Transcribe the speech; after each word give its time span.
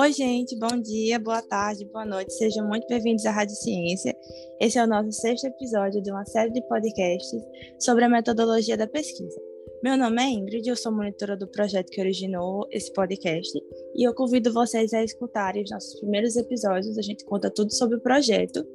Oi, 0.00 0.14
gente, 0.14 0.58
bom 0.58 0.80
dia, 0.80 1.18
boa 1.18 1.42
tarde, 1.42 1.84
boa 1.84 2.06
noite, 2.06 2.32
sejam 2.32 2.66
muito 2.66 2.86
bem-vindos 2.86 3.26
à 3.26 3.32
Rádio 3.32 3.54
Ciência. 3.54 4.16
Esse 4.58 4.78
é 4.78 4.82
o 4.82 4.86
nosso 4.86 5.12
sexto 5.12 5.44
episódio 5.44 6.00
de 6.00 6.10
uma 6.10 6.24
série 6.24 6.50
de 6.50 6.62
podcasts 6.62 7.42
sobre 7.78 8.06
a 8.06 8.08
metodologia 8.08 8.78
da 8.78 8.86
pesquisa. 8.86 9.38
Meu 9.84 9.98
nome 9.98 10.22
é 10.22 10.30
Ingrid, 10.30 10.66
eu 10.66 10.74
sou 10.74 10.90
monitora 10.90 11.36
do 11.36 11.46
projeto 11.46 11.90
que 11.90 12.00
originou 12.00 12.66
esse 12.70 12.90
podcast 12.94 13.52
e 13.94 14.02
eu 14.02 14.14
convido 14.14 14.50
vocês 14.54 14.94
a 14.94 15.04
escutarem 15.04 15.64
os 15.64 15.70
nossos 15.70 16.00
primeiros 16.00 16.34
episódios, 16.34 16.96
a 16.96 17.02
gente 17.02 17.22
conta 17.26 17.50
tudo 17.50 17.70
sobre 17.70 17.98
o 17.98 18.00
projeto. 18.00 18.66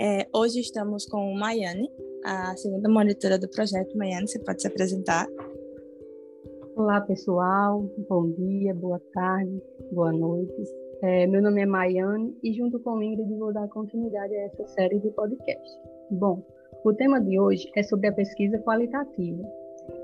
É, 0.00 0.26
hoje 0.34 0.58
estamos 0.58 1.06
com 1.06 1.32
Maiane, 1.34 1.88
a 2.24 2.56
segunda 2.56 2.88
monitora 2.88 3.38
do 3.38 3.48
projeto. 3.48 3.96
Maiane, 3.96 4.26
você 4.26 4.40
pode 4.40 4.62
se 4.62 4.66
apresentar? 4.66 5.28
Olá, 6.74 7.00
pessoal. 7.02 7.88
Bom 8.08 8.32
dia, 8.32 8.74
boa 8.74 9.00
tarde, 9.14 9.62
boa 9.92 10.12
noite. 10.12 10.62
É, 11.02 11.26
meu 11.26 11.42
nome 11.42 11.62
é 11.62 11.66
Maiane 11.66 12.36
e, 12.42 12.52
junto 12.52 12.78
com 12.80 13.02
Ingrid, 13.02 13.32
vou 13.34 13.52
dar 13.52 13.68
continuidade 13.68 14.34
a 14.34 14.42
essa 14.42 14.66
série 14.68 14.98
de 14.98 15.10
podcast. 15.10 15.78
Bom, 16.10 16.42
o 16.84 16.92
tema 16.92 17.20
de 17.20 17.38
hoje 17.38 17.70
é 17.76 17.82
sobre 17.82 18.08
a 18.08 18.12
pesquisa 18.12 18.58
qualitativa. 18.58 19.42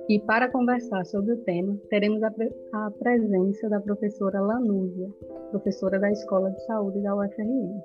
E, 0.09 0.21
para 0.21 0.51
conversar 0.51 1.05
sobre 1.07 1.33
o 1.33 1.39
tema, 1.39 1.77
teremos 1.91 2.23
a, 2.23 2.31
pre 2.31 2.51
a 2.73 2.91
presença 2.91 3.69
da 3.69 3.81
professora 3.81 4.41
Lanúzia, 4.41 5.09
professora 5.51 5.99
da 5.99 6.11
Escola 6.11 6.51
de 6.51 6.65
Saúde 6.67 7.03
da 7.03 7.17
UFRN. 7.17 7.80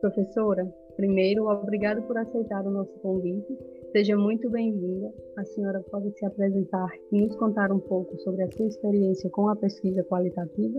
Professora, 0.00 0.66
primeiro, 0.96 1.48
obrigado 1.48 2.02
por 2.02 2.16
aceitar 2.16 2.66
o 2.66 2.70
nosso 2.70 2.98
convite 3.00 3.56
Seja 3.96 4.14
muito 4.14 4.50
bem-vinda. 4.50 5.10
A 5.38 5.44
senhora 5.46 5.82
pode 5.90 6.10
se 6.18 6.26
apresentar 6.26 6.90
e 7.10 7.18
nos 7.18 7.34
contar 7.36 7.72
um 7.72 7.78
pouco 7.78 8.14
sobre 8.18 8.42
a 8.42 8.50
sua 8.50 8.66
experiência 8.66 9.30
com 9.30 9.48
a 9.48 9.56
pesquisa 9.56 10.04
qualitativa? 10.04 10.78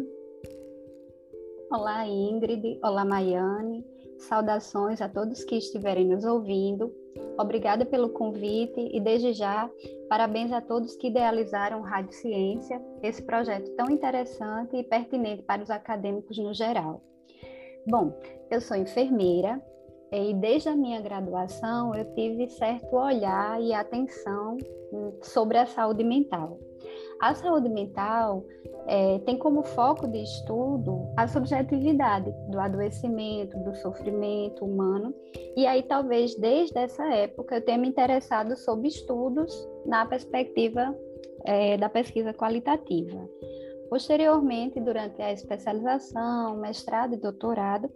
Olá, 1.69 2.07
Ingrid. 2.07 2.79
Olá, 2.81 3.03
Maiane. 3.03 3.85
Saudações 4.19 5.01
a 5.01 5.09
todos 5.09 5.43
que 5.43 5.57
estiverem 5.57 6.07
nos 6.07 6.23
ouvindo. 6.23 6.93
Obrigada 7.37 7.85
pelo 7.85 8.09
convite 8.09 8.79
e, 8.79 9.01
desde 9.01 9.33
já, 9.33 9.69
parabéns 10.07 10.53
a 10.53 10.61
todos 10.61 10.95
que 10.95 11.07
idealizaram 11.07 11.81
Rádio 11.81 12.13
Ciência, 12.13 12.81
esse 13.03 13.21
projeto 13.21 13.69
tão 13.75 13.89
interessante 13.89 14.77
e 14.77 14.83
pertinente 14.83 15.43
para 15.43 15.61
os 15.61 15.69
acadêmicos 15.69 16.37
no 16.37 16.53
geral. 16.53 17.01
Bom, 17.85 18.17
eu 18.49 18.61
sou 18.61 18.77
enfermeira, 18.77 19.61
e 20.09 20.33
desde 20.35 20.69
a 20.69 20.75
minha 20.75 21.01
graduação 21.01 21.93
eu 21.93 22.05
tive 22.15 22.47
certo 22.47 22.95
olhar 22.95 23.61
e 23.61 23.73
atenção 23.73 24.57
hum, 24.93 25.19
sobre 25.21 25.57
a 25.57 25.65
saúde 25.65 26.03
mental. 26.03 26.57
A 27.19 27.33
saúde 27.33 27.67
mental 27.67 28.45
é, 28.85 29.19
tem 29.19 29.37
como 29.37 29.63
foco 29.63 30.07
de 30.07 30.21
estudo 30.21 31.07
a 31.17 31.27
subjetividade 31.27 32.31
do 32.49 32.59
adoecimento, 32.59 33.57
do 33.59 33.75
sofrimento 33.75 34.63
humano, 34.63 35.13
e 35.55 35.65
aí 35.65 35.83
talvez 35.83 36.35
desde 36.35 36.77
essa 36.77 37.05
época 37.13 37.55
eu 37.55 37.65
tenha 37.65 37.77
me 37.77 37.87
interessado 37.87 38.55
sobre 38.55 38.87
estudos 38.87 39.51
na 39.85 40.05
perspectiva 40.05 40.95
é, 41.45 41.77
da 41.77 41.89
pesquisa 41.89 42.33
qualitativa. 42.33 43.27
Posteriormente, 43.89 44.79
durante 44.79 45.21
a 45.21 45.31
especialização, 45.31 46.57
mestrado 46.57 47.15
e 47.15 47.17
doutorado, 47.17 47.89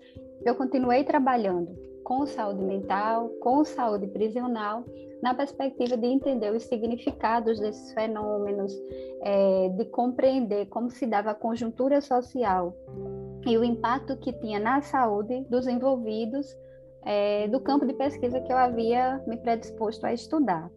eu 0.43 0.55
continuei 0.55 1.03
trabalhando 1.03 1.90
com 2.03 2.25
saúde 2.25 2.63
mental, 2.63 3.29
com 3.41 3.63
saúde 3.63 4.07
prisional, 4.07 4.83
na 5.21 5.33
perspectiva 5.33 5.95
de 5.95 6.07
entender 6.07 6.51
os 6.51 6.63
significados 6.63 7.59
desses 7.59 7.93
fenômenos, 7.93 8.73
é, 9.21 9.69
de 9.69 9.85
compreender 9.85 10.67
como 10.67 10.89
se 10.89 11.05
dava 11.05 11.31
a 11.31 11.35
conjuntura 11.35 12.01
social 12.01 12.75
e 13.45 13.57
o 13.57 13.63
impacto 13.63 14.17
que 14.17 14.33
tinha 14.33 14.59
na 14.59 14.81
saúde 14.81 15.45
dos 15.49 15.67
envolvidos 15.67 16.47
é, 17.05 17.47
do 17.47 17.59
campo 17.59 17.85
de 17.85 17.93
pesquisa 17.93 18.39
que 18.39 18.51
eu 18.51 18.57
havia 18.57 19.21
me 19.27 19.37
predisposto 19.37 20.05
a 20.05 20.13
estudar. 20.13 20.69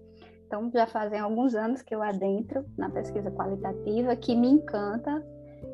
Então, 0.47 0.71
já 0.73 0.87
fazem 0.87 1.19
alguns 1.19 1.55
anos 1.55 1.83
que 1.83 1.95
eu 1.95 2.03
adentro 2.03 2.65
na 2.79 2.89
pesquisa 2.89 3.31
qualitativa, 3.31 4.15
que 4.15 4.37
me 4.37 4.49
encanta 4.49 5.23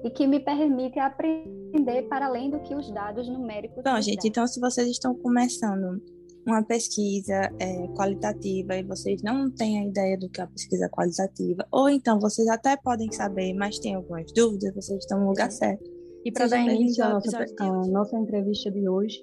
e 0.03 0.11
que 0.11 0.27
me 0.27 0.41
permite 0.41 0.99
aprender 0.99 1.60
para 2.09 2.27
além 2.27 2.51
do 2.51 2.61
que 2.61 2.75
os 2.75 2.91
dados 2.91 3.29
numéricos. 3.29 3.83
Bom, 3.83 4.01
gente, 4.01 4.29
então 4.29 4.47
se 4.47 4.61
vocês 4.61 4.89
estão 4.89 5.15
começando 5.15 6.03
uma 6.47 6.63
pesquisa 6.63 7.51
é, 7.61 7.87
qualitativa 7.95 8.77
e 8.77 8.83
vocês 8.83 9.23
não 9.23 9.51
têm 9.51 9.81
a 9.81 9.85
ideia 9.85 10.19
do 10.19 10.29
que 10.29 10.41
é 10.41 10.45
a 10.45 10.47
pesquisa 10.47 10.89
qualitativa, 10.89 11.67
ou 11.71 11.89
então 11.89 12.19
vocês 12.19 12.49
até 12.49 12.77
podem 12.77 13.11
saber, 13.13 13.53
mas 13.55 13.79
têm 13.79 13.95
algumas 13.95 14.33
dúvidas, 14.33 14.75
vocês 14.75 15.01
estão 15.01 15.21
no 15.21 15.29
lugar 15.29 15.51
certo. 15.51 15.91
E 16.25 16.33
para 16.33 16.47
dar 16.47 16.61
início 16.61 17.05
à 17.05 17.11
nossa, 17.11 17.47
nossa 17.91 18.17
entrevista 18.19 18.71
de 18.71 18.89
hoje, 18.89 19.23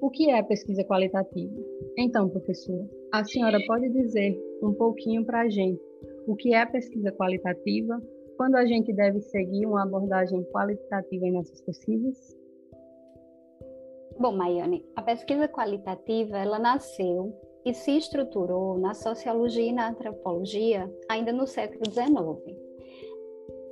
o 0.00 0.10
que 0.10 0.30
é 0.30 0.38
a 0.38 0.44
pesquisa 0.44 0.84
qualitativa? 0.84 1.54
Então, 1.96 2.28
professora, 2.28 2.88
a 3.12 3.24
senhora 3.24 3.58
pode 3.66 3.88
dizer 3.90 4.38
um 4.62 4.72
pouquinho 4.72 5.24
para 5.24 5.42
a 5.42 5.48
gente 5.48 5.80
o 6.26 6.36
que 6.36 6.52
é 6.52 6.60
a 6.60 6.66
pesquisa 6.66 7.10
qualitativa 7.12 8.00
quando 8.38 8.54
a 8.54 8.64
gente 8.64 8.92
deve 8.92 9.20
seguir 9.20 9.66
uma 9.66 9.82
abordagem 9.82 10.44
qualitativa 10.44 11.26
em 11.26 11.32
nossas 11.32 11.60
pesquisas? 11.60 12.16
Bom, 14.18 14.36
Maiane, 14.36 14.86
a 14.96 15.02
pesquisa 15.02 15.48
qualitativa 15.48 16.38
ela 16.38 16.58
nasceu 16.58 17.36
e 17.64 17.74
se 17.74 17.98
estruturou 17.98 18.78
na 18.78 18.94
sociologia 18.94 19.66
e 19.66 19.72
na 19.72 19.90
antropologia 19.90 20.90
ainda 21.10 21.32
no 21.32 21.46
século 21.46 21.84
XIX 21.90 22.67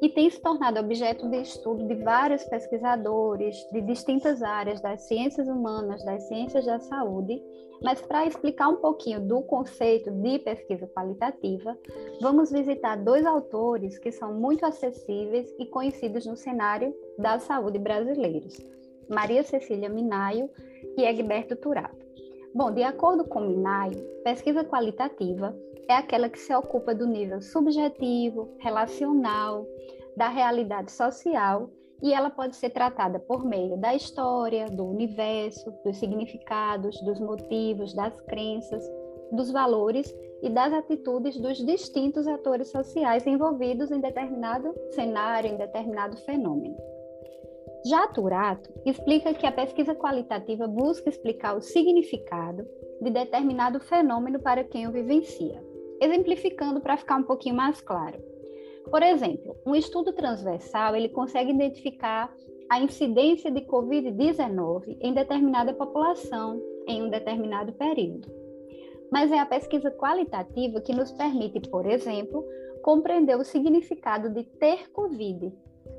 e 0.01 0.09
tem 0.09 0.29
se 0.29 0.41
tornado 0.41 0.79
objeto 0.79 1.29
de 1.29 1.41
estudo 1.41 1.87
de 1.87 1.95
vários 1.95 2.45
pesquisadores 2.45 3.57
de 3.73 3.81
distintas 3.81 4.43
áreas 4.43 4.81
das 4.81 5.03
ciências 5.03 5.49
humanas, 5.49 6.05
das 6.05 6.23
ciências 6.29 6.67
da 6.67 6.79
saúde, 6.79 7.43
mas 7.83 8.01
para 8.01 8.27
explicar 8.27 8.69
um 8.69 8.77
pouquinho 8.77 9.21
do 9.21 9.43
conceito 9.43 10.11
de 10.11 10.39
pesquisa 10.39 10.87
qualitativa, 10.89 11.77
vamos 12.21 12.51
visitar 12.51 12.97
dois 12.97 13.25
autores 13.27 13.99
que 13.99 14.11
são 14.11 14.34
muito 14.34 14.65
acessíveis 14.65 15.53
e 15.59 15.67
conhecidos 15.67 16.27
no 16.27 16.37
cenário 16.37 16.95
da 17.19 17.39
saúde 17.39 17.78
brasileiros, 17.78 18.57
Maria 19.09 19.43
Cecília 19.43 19.89
Minaio 19.89 20.51
e 20.97 21.05
Egberto 21.05 21.57
Turato. 21.57 22.07
Bom, 22.55 22.73
de 22.73 22.83
acordo 22.83 23.25
com 23.25 23.41
Minaio, 23.41 24.03
pesquisa 24.25 24.65
qualitativa 24.65 25.55
é 25.89 25.95
aquela 25.95 26.29
que 26.29 26.39
se 26.39 26.55
ocupa 26.55 26.95
do 26.95 27.07
nível 27.07 27.41
subjetivo, 27.41 28.57
relacional, 28.59 29.67
da 30.17 30.29
realidade 30.29 30.91
social 30.91 31.71
e 32.03 32.13
ela 32.13 32.31
pode 32.31 32.57
ser 32.57 32.71
tratada 32.71 33.19
por 33.19 33.45
meio 33.45 33.77
da 33.77 33.95
história, 33.95 34.67
do 34.67 34.85
universo, 34.85 35.73
dos 35.85 35.97
significados, 35.97 37.01
dos 37.03 37.19
motivos, 37.21 37.95
das 37.95 38.21
crenças, 38.23 38.85
dos 39.33 39.51
valores 39.51 40.15
e 40.43 40.51
das 40.51 40.73
atitudes 40.73 41.39
dos 41.41 41.65
distintos 41.65 42.27
atores 42.27 42.69
sociais 42.69 43.27
envolvidos 43.27 43.91
em 43.91 44.01
determinado 44.01 44.75
cenário, 44.91 45.51
em 45.51 45.57
determinado 45.57 46.17
fenômeno. 46.19 46.77
Já 47.89 48.09
Turato 48.09 48.71
explica 48.85 49.33
que 49.33 49.47
a 49.47 49.53
pesquisa 49.53 49.95
qualitativa 49.95 50.67
busca 50.67 51.09
explicar 51.09 51.57
o 51.57 51.61
significado 51.61 52.67
de 53.01 53.11
determinado 53.11 53.81
fenômeno 53.81 54.41
para 54.41 54.65
quem 54.65 54.89
o 54.89 54.93
vivencia. 54.93 55.66
Exemplificando 56.01 56.81
para 56.81 56.97
ficar 56.97 57.17
um 57.17 57.23
pouquinho 57.23 57.55
mais 57.55 57.81
claro. 57.81 58.19
Por 58.91 59.03
exemplo, 59.03 59.57
um 59.67 59.75
estudo 59.75 60.12
transversal 60.12 60.95
ele 60.95 61.09
consegue 61.09 61.51
identificar 61.51 62.33
a 62.69 62.81
incidência 62.81 63.51
de 63.51 63.61
COVID-19 63.62 64.97
em 65.01 65.12
determinada 65.12 65.73
população 65.73 66.60
em 66.87 67.03
um 67.03 67.10
determinado 67.10 67.72
período. 67.72 68.28
Mas 69.10 69.31
é 69.31 69.39
a 69.39 69.47
pesquisa 69.47 69.91
qualitativa 69.91 70.81
que 70.81 70.95
nos 70.95 71.13
permite, 71.13 71.69
por 71.69 71.87
exemplo, 71.87 72.45
compreender 72.83 73.37
o 73.37 73.45
significado 73.45 74.31
de 74.31 74.45
ter 74.45 74.91
COVID. 74.91 75.53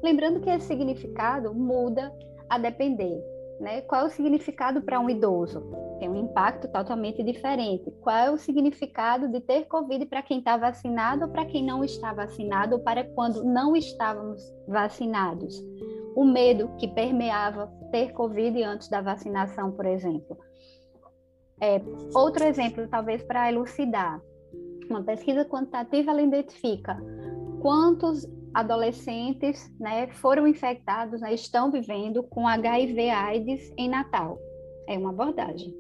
Lembrando 0.04 0.40
que 0.42 0.50
esse 0.50 0.68
significado 0.68 1.54
muda 1.54 2.14
a 2.50 2.58
depender 2.58 3.22
né? 3.60 3.82
Qual 3.82 4.02
é 4.02 4.06
o 4.06 4.10
significado 4.10 4.82
para 4.82 5.00
um 5.00 5.10
idoso? 5.10 5.62
Tem 6.00 6.10
um 6.10 6.16
impacto 6.16 6.68
totalmente 6.68 7.24
diferente. 7.24 7.92
Qual 8.02 8.16
é 8.16 8.32
o 8.32 8.38
significado 8.38 9.28
de 9.28 9.40
ter 9.40 9.66
Covid 9.66 10.06
para 10.06 10.22
quem 10.22 10.40
está 10.40 10.58
vacinado 10.58 11.26
ou 11.26 11.32
para 11.32 11.46
quem 11.46 11.66
não 11.66 11.84
está 11.84 12.14
vacinado 12.14 12.76
ou 12.76 12.82
para 12.82 13.04
quando 13.04 13.44
não 13.44 13.76
estávamos 13.76 14.42
vacinados? 14.68 15.64
O 16.16 16.24
medo 16.24 16.70
que 16.78 16.88
permeava 16.88 17.72
ter 17.92 18.12
Covid 18.12 18.62
antes 18.64 18.90
da 18.90 19.02
vacinação, 19.02 19.72
por 19.72 19.86
exemplo. 19.86 20.38
É, 21.60 21.82
outro 22.14 22.44
exemplo, 22.44 22.88
talvez 22.88 23.24
para 23.24 23.52
elucidar. 23.52 24.22
Uma 24.90 25.04
pesquisa 25.04 25.44
quantitativa 25.44 26.12
ela 26.12 26.22
identifica 26.22 26.98
quantos 27.62 28.26
adolescentes 28.58 29.72
né, 29.80 30.08
foram 30.08 30.48
infectados, 30.48 31.22
né, 31.22 31.32
estão 31.32 31.72
vivendo 31.72 32.24
com 32.24 32.48
HIV/AIDS 32.48 33.72
em 33.78 33.88
Natal. 33.88 34.40
É 34.88 34.98
uma 34.98 35.12
abordagem. 35.12 35.72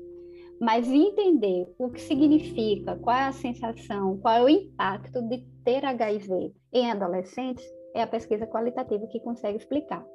Mas 0.61 0.87
entender 0.87 1.67
o 1.79 1.89
que 1.89 1.99
significa, 1.99 2.95
qual 2.97 3.15
é 3.15 3.23
a 3.23 3.31
sensação, 3.31 4.17
qual 4.19 4.35
é 4.35 4.43
o 4.43 4.49
impacto 4.49 5.23
de 5.23 5.39
ter 5.65 5.83
HIV 5.83 6.53
em 6.71 6.91
adolescentes, 6.91 7.65
é 7.95 8.03
a 8.03 8.07
pesquisa 8.07 8.45
qualitativa 8.45 9.07
que 9.07 9.19
consegue 9.21 9.57
explicar. 9.57 10.05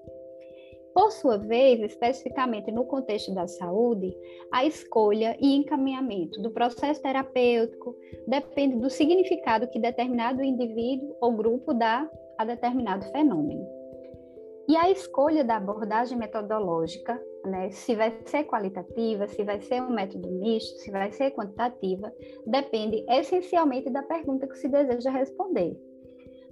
Por 0.94 1.10
sua 1.10 1.38
vez, 1.38 1.80
especificamente 1.80 2.70
no 2.70 2.84
contexto 2.84 3.34
da 3.34 3.48
saúde, 3.48 4.14
a 4.52 4.64
escolha 4.64 5.36
e 5.40 5.56
encaminhamento 5.56 6.40
do 6.40 6.50
processo 6.50 7.02
terapêutico 7.02 7.96
depende 8.28 8.76
do 8.76 8.90
significado 8.90 9.68
que 9.68 9.80
determinado 9.80 10.44
indivíduo 10.44 11.16
ou 11.20 11.32
grupo 11.32 11.72
dá 11.72 12.08
a 12.38 12.44
determinado 12.44 13.04
fenômeno. 13.06 13.66
E 14.68 14.76
a 14.76 14.90
escolha 14.90 15.42
da 15.44 15.56
abordagem 15.56 16.16
metodológica, 16.16 17.20
né, 17.44 17.70
se 17.70 17.94
vai 17.96 18.16
ser 18.24 18.44
qualitativa, 18.44 19.26
se 19.26 19.42
vai 19.42 19.60
ser 19.60 19.82
um 19.82 19.90
método 19.90 20.30
misto, 20.30 20.78
se 20.78 20.90
vai 20.90 21.10
ser 21.10 21.32
quantitativa, 21.32 22.12
depende 22.46 23.04
essencialmente 23.08 23.90
da 23.90 24.02
pergunta 24.02 24.46
que 24.46 24.56
se 24.56 24.68
deseja 24.68 25.10
responder, 25.10 25.76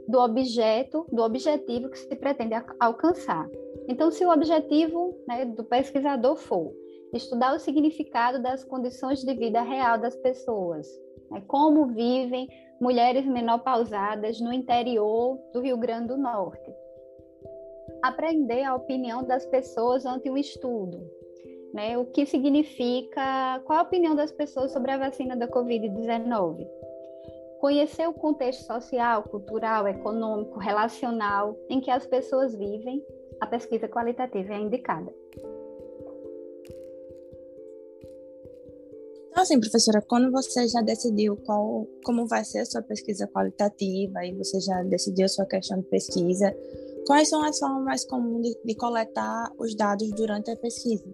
do 0.09 0.19
objeto, 0.19 1.07
do 1.13 1.23
objetivo 1.23 1.89
que 1.89 1.99
se 1.99 2.17
pretende 2.17 2.55
alcançar. 2.81 3.49
Então, 3.89 4.11
se 4.11 4.25
o 4.25 4.31
objetivo 4.31 5.17
né, 5.27 5.45
do 5.45 5.65
pesquisador 5.65 6.37
for 6.37 6.73
estudar 7.15 7.55
o 7.55 7.61
significado 7.61 8.43
das 8.43 8.65
condições 8.65 9.21
de 9.21 9.35
vida 9.35 9.63
real 9.63 9.99
das 9.99 10.17
pessoas, 10.17 10.89
né, 11.31 11.43
como 11.47 11.87
vivem 11.87 12.49
mulheres 12.81 13.27
menopausadas 13.27 14.41
no 14.41 14.53
interior 14.53 15.39
do 15.53 15.61
Rio 15.61 15.77
Grande 15.77 16.09
do 16.09 16.17
Norte, 16.17 16.73
aprender 18.03 18.65
a 18.65 18.75
opinião 18.75 19.23
das 19.23 19.45
pessoas 19.47 20.07
ante 20.07 20.31
um 20.31 20.37
estudo, 20.37 20.99
né, 21.75 21.99
o 21.99 22.07
que 22.07 22.25
significa, 22.25 23.61
qual 23.65 23.81
a 23.81 23.83
opinião 23.83 24.15
das 24.15 24.33
pessoas 24.33 24.73
sobre 24.73 24.91
a 24.91 24.99
vacina 24.99 25.37
da 25.37 25.47
Covid-19, 25.47 26.67
conhecer 27.61 28.09
o 28.09 28.15
contexto 28.15 28.65
social, 28.65 29.23
cultural, 29.25 29.87
econômico, 29.87 30.59
relacional 30.59 31.55
em 31.69 31.81
que 31.81 31.91
as 31.91 32.07
pessoas 32.07 32.57
vivem 32.57 33.05
a 33.41 33.47
pesquisa 33.47 33.89
qualitativa 33.89 34.55
é 34.55 34.59
indicada. 34.59 35.15
Então, 39.31 39.45
assim, 39.45 39.61
professora, 39.61 40.03
quando 40.03 40.31
você 40.33 40.67
já 40.67 40.83
decidiu 40.83 41.37
qual, 41.37 41.87
como 42.05 42.27
vai 42.27 42.45
ser 42.45 42.61
a 42.61 42.65
sua 42.65 42.83
pesquisa 42.83 43.29
qualitativa 43.29 44.25
e 44.25 44.35
você 44.35 44.61
já 44.61 44.83
decidiu 44.83 45.25
a 45.25 45.29
sua 45.29 45.47
questão 45.47 45.79
de 45.79 45.87
pesquisa, 45.87 46.55
quais 47.07 47.29
são 47.29 47.43
as 47.43 47.59
formas 47.59 47.85
mais 47.85 48.05
comuns 48.05 48.43
de, 48.43 48.59
de 48.65 48.75
coletar 48.75 49.53
os 49.59 49.75
dados 49.77 50.11
durante 50.11 50.51
a 50.51 50.57
pesquisa? 50.57 51.05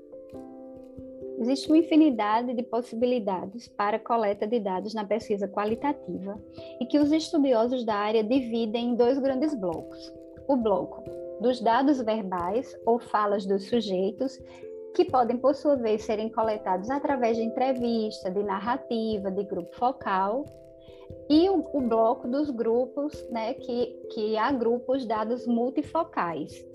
Existe 1.38 1.68
uma 1.68 1.76
infinidade 1.76 2.54
de 2.54 2.62
possibilidades 2.62 3.68
para 3.68 3.98
coleta 3.98 4.46
de 4.46 4.58
dados 4.58 4.94
na 4.94 5.04
pesquisa 5.04 5.46
qualitativa 5.46 6.40
e 6.80 6.86
que 6.86 6.98
os 6.98 7.12
estudiosos 7.12 7.84
da 7.84 7.94
área 7.94 8.24
dividem 8.24 8.92
em 8.92 8.96
dois 8.96 9.18
grandes 9.18 9.54
blocos. 9.54 10.12
O 10.48 10.56
bloco 10.56 11.04
dos 11.40 11.60
dados 11.60 12.00
verbais 12.00 12.74
ou 12.86 12.98
falas 12.98 13.44
dos 13.44 13.68
sujeitos, 13.68 14.38
que 14.96 15.04
podem, 15.04 15.36
por 15.36 15.54
sua 15.54 15.76
vez, 15.76 16.04
serem 16.04 16.30
coletados 16.30 16.88
através 16.88 17.36
de 17.36 17.42
entrevista, 17.42 18.30
de 18.30 18.42
narrativa, 18.42 19.30
de 19.30 19.44
grupo 19.44 19.76
focal, 19.76 20.42
e 21.28 21.50
o, 21.50 21.68
o 21.74 21.82
bloco 21.82 22.26
dos 22.26 22.48
grupos, 22.50 23.12
né, 23.30 23.52
que, 23.52 23.94
que 24.14 24.38
agrupa 24.38 24.94
os 24.94 25.04
dados 25.04 25.46
multifocais, 25.46 26.66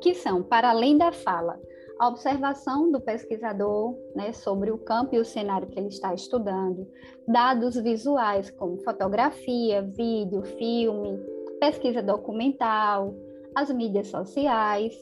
que 0.00 0.14
são, 0.14 0.40
para 0.40 0.70
além 0.70 0.96
da 0.96 1.10
fala, 1.10 1.58
a 1.98 2.06
observação 2.06 2.92
do 2.92 3.00
pesquisador 3.00 3.96
né, 4.14 4.32
sobre 4.32 4.70
o 4.70 4.78
campo 4.78 5.16
e 5.16 5.18
o 5.18 5.24
cenário 5.24 5.66
que 5.66 5.80
ele 5.80 5.88
está 5.88 6.14
estudando, 6.14 6.86
dados 7.26 7.74
visuais 7.74 8.52
como 8.52 8.78
fotografia, 8.84 9.82
vídeo, 9.82 10.44
filme, 10.44 11.18
pesquisa 11.58 12.02
documental, 12.02 13.12
as 13.52 13.68
mídias 13.72 14.06
sociais. 14.06 14.94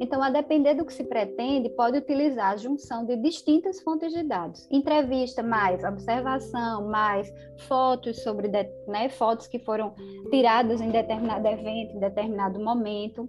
Então, 0.00 0.22
a 0.22 0.30
depender 0.30 0.72
do 0.72 0.86
que 0.86 0.94
se 0.94 1.04
pretende, 1.04 1.68
pode 1.68 1.98
utilizar 1.98 2.52
a 2.52 2.56
junção 2.56 3.04
de 3.04 3.16
distintas 3.16 3.82
fontes 3.82 4.10
de 4.14 4.22
dados. 4.22 4.66
Entrevista 4.70 5.42
mais 5.42 5.84
observação, 5.84 6.88
mais 6.88 7.30
fotos 7.68 8.22
sobre 8.22 8.48
né, 8.88 9.10
fotos 9.10 9.46
que 9.46 9.58
foram 9.58 9.94
tiradas 10.30 10.80
em 10.80 10.90
determinado 10.90 11.46
evento, 11.46 11.96
em 11.96 12.00
determinado 12.00 12.58
momento, 12.58 13.28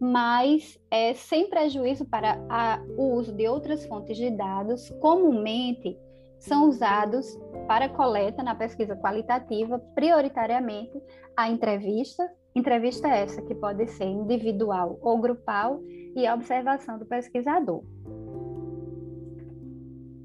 mas 0.00 0.80
é, 0.90 1.12
sem 1.12 1.50
prejuízo 1.50 2.06
para 2.06 2.42
a, 2.48 2.82
o 2.96 3.12
uso 3.12 3.32
de 3.32 3.46
outras 3.46 3.84
fontes 3.84 4.16
de 4.16 4.30
dados, 4.30 4.88
comumente 4.98 5.98
são 6.38 6.70
usados 6.70 7.38
para 7.68 7.88
coleta 7.90 8.42
na 8.42 8.54
pesquisa 8.54 8.96
qualitativa, 8.96 9.78
prioritariamente 9.94 11.00
a 11.36 11.50
entrevista 11.50 12.28
Entrevista 12.54 13.08
essa 13.08 13.40
que 13.42 13.54
pode 13.54 13.86
ser 13.86 14.04
individual 14.04 14.98
ou 15.00 15.18
grupal 15.18 15.80
e 16.14 16.26
a 16.26 16.34
observação 16.34 16.98
do 16.98 17.06
pesquisador. 17.06 17.82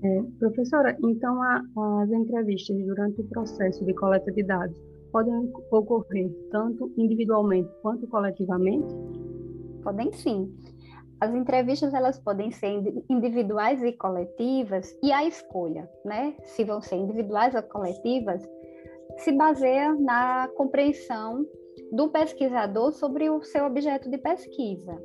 É, 0.03 0.23
professora, 0.37 0.95
então 1.03 1.41
a, 1.41 1.63
as 2.03 2.11
entrevistas 2.11 2.77
durante 2.85 3.21
o 3.21 3.27
processo 3.29 3.83
de 3.85 3.93
coleta 3.93 4.31
de 4.31 4.43
dados 4.43 4.77
podem 5.11 5.51
ocorrer 5.71 6.29
tanto 6.51 6.91
individualmente 6.97 7.69
quanto 7.81 8.05
coletivamente? 8.07 8.93
Podem 9.81 10.11
sim. 10.11 10.53
As 11.19 11.33
entrevistas 11.33 11.93
elas 11.93 12.19
podem 12.19 12.51
ser 12.51 13.03
individuais 13.09 13.81
e 13.81 13.91
coletivas 13.93 14.95
e 15.01 15.11
a 15.11 15.25
escolha, 15.25 15.89
né, 16.05 16.35
se 16.43 16.63
vão 16.63 16.79
ser 16.79 16.97
individuais 16.97 17.55
ou 17.55 17.63
coletivas, 17.63 18.47
se 19.17 19.31
baseia 19.31 19.95
na 19.95 20.47
compreensão 20.55 21.43
do 21.91 22.09
pesquisador 22.09 22.91
sobre 22.91 23.29
o 23.29 23.41
seu 23.43 23.65
objeto 23.65 24.09
de 24.09 24.17
pesquisa. 24.17 25.01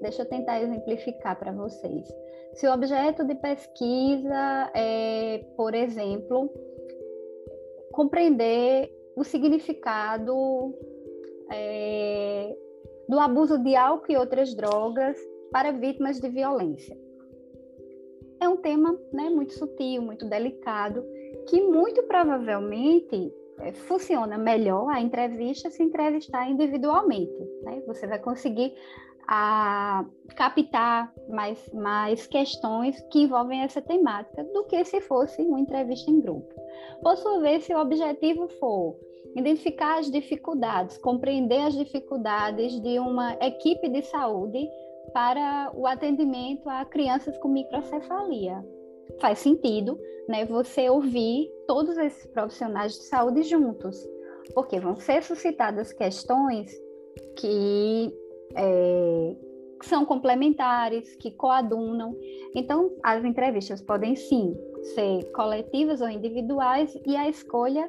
Deixa 0.00 0.22
eu 0.22 0.28
tentar 0.28 0.60
exemplificar 0.60 1.38
para 1.38 1.52
vocês. 1.52 2.06
Se 2.54 2.66
o 2.66 2.72
objeto 2.72 3.24
de 3.24 3.34
pesquisa 3.34 4.70
é, 4.74 5.44
por 5.56 5.74
exemplo, 5.74 6.50
compreender 7.92 8.90
o 9.16 9.24
significado 9.24 10.74
é, 11.50 12.56
do 13.08 13.18
abuso 13.18 13.58
de 13.58 13.74
álcool 13.74 14.12
e 14.12 14.16
outras 14.16 14.54
drogas 14.54 15.18
para 15.50 15.72
vítimas 15.72 16.20
de 16.20 16.28
violência. 16.28 16.96
É 18.40 18.48
um 18.48 18.56
tema 18.56 18.98
né, 19.12 19.30
muito 19.30 19.54
sutil, 19.54 20.02
muito 20.02 20.28
delicado, 20.28 21.02
que 21.48 21.62
muito 21.62 22.02
provavelmente 22.02 23.32
funciona 23.86 24.38
melhor 24.38 24.88
a 24.88 25.00
entrevista 25.00 25.70
se 25.70 25.82
entrevistar 25.82 26.48
individualmente. 26.48 27.36
Né? 27.62 27.82
Você 27.86 28.06
vai 28.06 28.18
conseguir 28.18 28.74
a 29.28 30.04
captar 30.36 31.12
mais, 31.28 31.68
mais 31.72 32.26
questões 32.26 33.00
que 33.10 33.22
envolvem 33.22 33.62
essa 33.62 33.82
temática 33.82 34.44
do 34.44 34.64
que 34.64 34.84
se 34.84 35.00
fosse 35.00 35.42
uma 35.42 35.58
entrevista 35.58 36.10
em 36.10 36.20
grupo. 36.20 36.54
Por 37.02 37.16
sua 37.16 37.40
vez, 37.40 37.64
se 37.64 37.74
o 37.74 37.80
objetivo 37.80 38.48
for 38.60 38.96
identificar 39.36 39.98
as 39.98 40.10
dificuldades, 40.10 40.96
compreender 40.98 41.60
as 41.60 41.74
dificuldades 41.74 42.80
de 42.80 42.98
uma 42.98 43.34
equipe 43.34 43.88
de 43.88 44.02
saúde 44.02 44.68
para 45.12 45.72
o 45.74 45.86
atendimento 45.86 46.68
a 46.68 46.84
crianças 46.84 47.36
com 47.38 47.48
microcefalia, 47.48 48.64
faz 49.20 49.38
sentido, 49.38 49.98
né, 50.28 50.44
você 50.44 50.88
ouvir 50.90 51.50
todos 51.66 51.96
esses 51.98 52.26
profissionais 52.26 52.92
de 52.92 53.04
saúde 53.04 53.42
juntos, 53.42 53.96
porque 54.54 54.78
vão 54.78 54.96
ser 54.96 55.22
suscitadas 55.22 55.92
questões 55.92 56.70
que 57.36 58.12
é, 58.54 59.36
são 59.82 60.04
complementares, 60.04 61.14
que 61.16 61.30
coadunam. 61.30 62.16
Então, 62.54 62.90
as 63.02 63.24
entrevistas 63.24 63.82
podem 63.82 64.16
sim 64.16 64.54
ser 64.94 65.30
coletivas 65.32 66.00
ou 66.00 66.08
individuais 66.08 66.96
e 67.06 67.16
a 67.16 67.28
escolha 67.28 67.88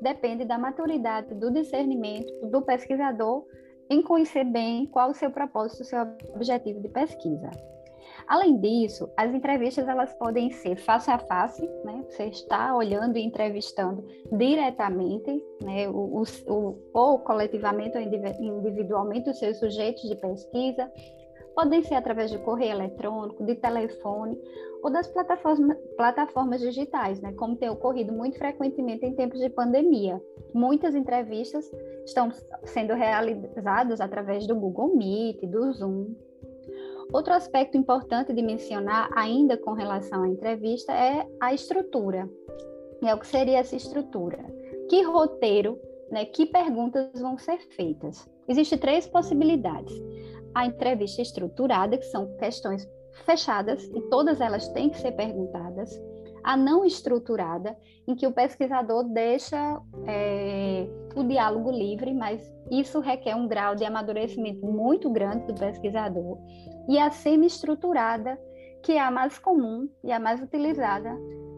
depende 0.00 0.44
da 0.44 0.58
maturidade, 0.58 1.34
do 1.34 1.50
discernimento 1.50 2.30
do 2.50 2.62
pesquisador 2.62 3.44
em 3.88 4.02
conhecer 4.02 4.44
bem 4.44 4.86
qual 4.86 5.10
o 5.10 5.14
seu 5.14 5.30
propósito, 5.30 5.82
o 5.82 5.84
seu 5.84 6.00
objetivo 6.34 6.80
de 6.80 6.88
pesquisa. 6.88 7.50
Além 8.26 8.58
disso, 8.58 9.10
as 9.16 9.32
entrevistas 9.34 9.86
elas 9.86 10.12
podem 10.14 10.50
ser 10.50 10.76
face 10.76 11.10
a 11.10 11.18
face, 11.18 11.62
né? 11.84 12.04
Você 12.08 12.24
está 12.24 12.74
olhando 12.74 13.16
e 13.16 13.22
entrevistando 13.22 14.04
diretamente, 14.32 15.44
né? 15.62 15.88
O, 15.88 16.22
o, 16.22 16.78
ou 16.92 17.18
coletivamente 17.18 17.96
ou 17.96 18.02
individualmente 18.02 19.30
os 19.30 19.38
seus 19.38 19.58
sujeitos 19.58 20.02
de 20.02 20.16
pesquisa. 20.16 20.90
Podem 21.54 21.82
ser 21.82 21.94
através 21.94 22.30
de 22.30 22.38
correio 22.38 22.72
eletrônico, 22.72 23.44
de 23.44 23.54
telefone 23.54 24.36
ou 24.82 24.90
das 24.90 25.06
plataformas, 25.06 25.78
plataformas 25.96 26.60
digitais, 26.60 27.20
né? 27.20 27.32
Como 27.34 27.56
tem 27.56 27.68
ocorrido 27.68 28.12
muito 28.12 28.38
frequentemente 28.38 29.06
em 29.06 29.14
tempos 29.14 29.40
de 29.40 29.48
pandemia. 29.48 30.20
Muitas 30.52 30.94
entrevistas 30.94 31.70
estão 32.04 32.30
sendo 32.64 32.94
realizadas 32.94 34.00
através 34.00 34.46
do 34.46 34.56
Google 34.56 34.96
Meet, 34.96 35.40
do 35.46 35.72
Zoom, 35.72 36.14
Outro 37.12 37.32
aspecto 37.32 37.76
importante 37.76 38.32
de 38.32 38.42
mencionar, 38.42 39.10
ainda 39.14 39.56
com 39.56 39.72
relação 39.72 40.22
à 40.22 40.28
entrevista, 40.28 40.92
é 40.92 41.26
a 41.40 41.52
estrutura. 41.52 42.28
É 43.02 43.14
o 43.14 43.18
que 43.18 43.26
seria 43.26 43.58
essa 43.58 43.76
estrutura? 43.76 44.38
Que 44.88 45.02
roteiro, 45.02 45.78
né, 46.10 46.24
que 46.24 46.46
perguntas 46.46 47.20
vão 47.20 47.36
ser 47.38 47.58
feitas? 47.76 48.28
Existem 48.48 48.78
três 48.78 49.06
possibilidades. 49.06 49.92
a 50.54 50.66
entrevista 50.66 51.20
estruturada, 51.20 51.98
que 51.98 52.06
são 52.06 52.36
questões 52.36 52.88
fechadas 53.24 53.82
e 53.92 54.00
todas 54.02 54.40
elas 54.40 54.68
têm 54.68 54.88
que 54.88 54.98
ser 54.98 55.12
perguntadas, 55.12 56.00
a 56.44 56.56
não 56.56 56.84
estruturada, 56.84 57.76
em 58.06 58.14
que 58.14 58.26
o 58.26 58.32
pesquisador 58.32 59.04
deixa 59.04 59.80
é, 60.06 60.86
o 61.16 61.24
diálogo 61.24 61.70
livre, 61.70 62.12
mas 62.12 62.52
isso 62.70 63.00
requer 63.00 63.34
um 63.34 63.48
grau 63.48 63.74
de 63.74 63.84
amadurecimento 63.84 64.64
muito 64.66 65.10
grande 65.10 65.46
do 65.46 65.54
pesquisador, 65.54 66.38
e 66.88 66.98
a 66.98 67.10
semi-estruturada, 67.10 68.38
que 68.82 68.92
é 68.92 69.00
a 69.00 69.10
mais 69.10 69.38
comum 69.38 69.88
e 70.04 70.12
a 70.12 70.20
mais 70.20 70.42
utilizada 70.42 71.10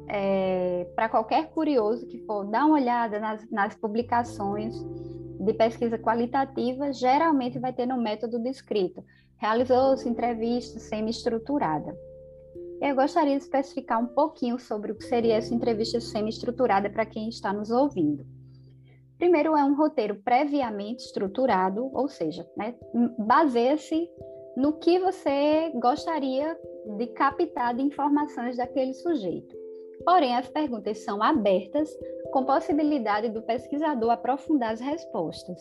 é, 0.09 0.87
para 0.95 1.09
qualquer 1.09 1.51
curioso 1.51 2.07
que 2.07 2.19
for 2.19 2.45
dar 2.45 2.65
uma 2.67 2.77
olhada 2.77 3.19
nas, 3.19 3.51
nas 3.51 3.75
publicações 3.75 4.75
de 5.41 5.53
pesquisa 5.53 5.99
qualitativa, 5.99 6.93
geralmente 6.93 7.59
vai 7.59 7.73
ter 7.73 7.87
no 7.87 7.97
método 7.97 8.39
descrito. 8.39 9.05
Realizou-se 9.39 10.09
entrevista 10.09 10.79
semi-estruturada. 10.79 11.95
Eu 12.81 12.95
gostaria 12.95 13.37
de 13.37 13.43
especificar 13.43 14.03
um 14.03 14.07
pouquinho 14.07 14.59
sobre 14.59 14.93
o 14.93 14.95
que 14.95 15.05
seria 15.05 15.37
essa 15.37 15.55
entrevista 15.55 16.01
semi-estruturada 16.01 16.91
para 16.91 17.07
quem 17.07 17.29
está 17.29 17.53
nos 17.53 17.71
ouvindo. 17.71 18.25
Primeiro, 19.19 19.57
é 19.57 19.65
um 19.65 19.75
roteiro 19.75 20.17
previamente 20.17 21.05
estruturado, 21.05 21.91
ou 21.95 22.07
seja, 22.07 22.47
né, 22.57 22.75
baseia-se 23.19 24.09
no 24.57 24.75
que 24.75 24.99
você 24.99 25.71
gostaria 25.75 26.59
de 26.99 27.07
captar 27.09 27.75
de 27.75 27.83
informações 27.83 28.59
daquele 28.59 28.93
sujeito. 28.93 29.57
Porém, 30.05 30.37
as 30.37 30.49
perguntas 30.49 30.99
são 30.99 31.23
abertas, 31.23 31.91
com 32.31 32.45
possibilidade 32.45 33.31
do 33.31 33.43
pesquisador 33.43 34.11
aprofundar 34.11 34.73
as 34.73 34.81
respostas, 34.81 35.61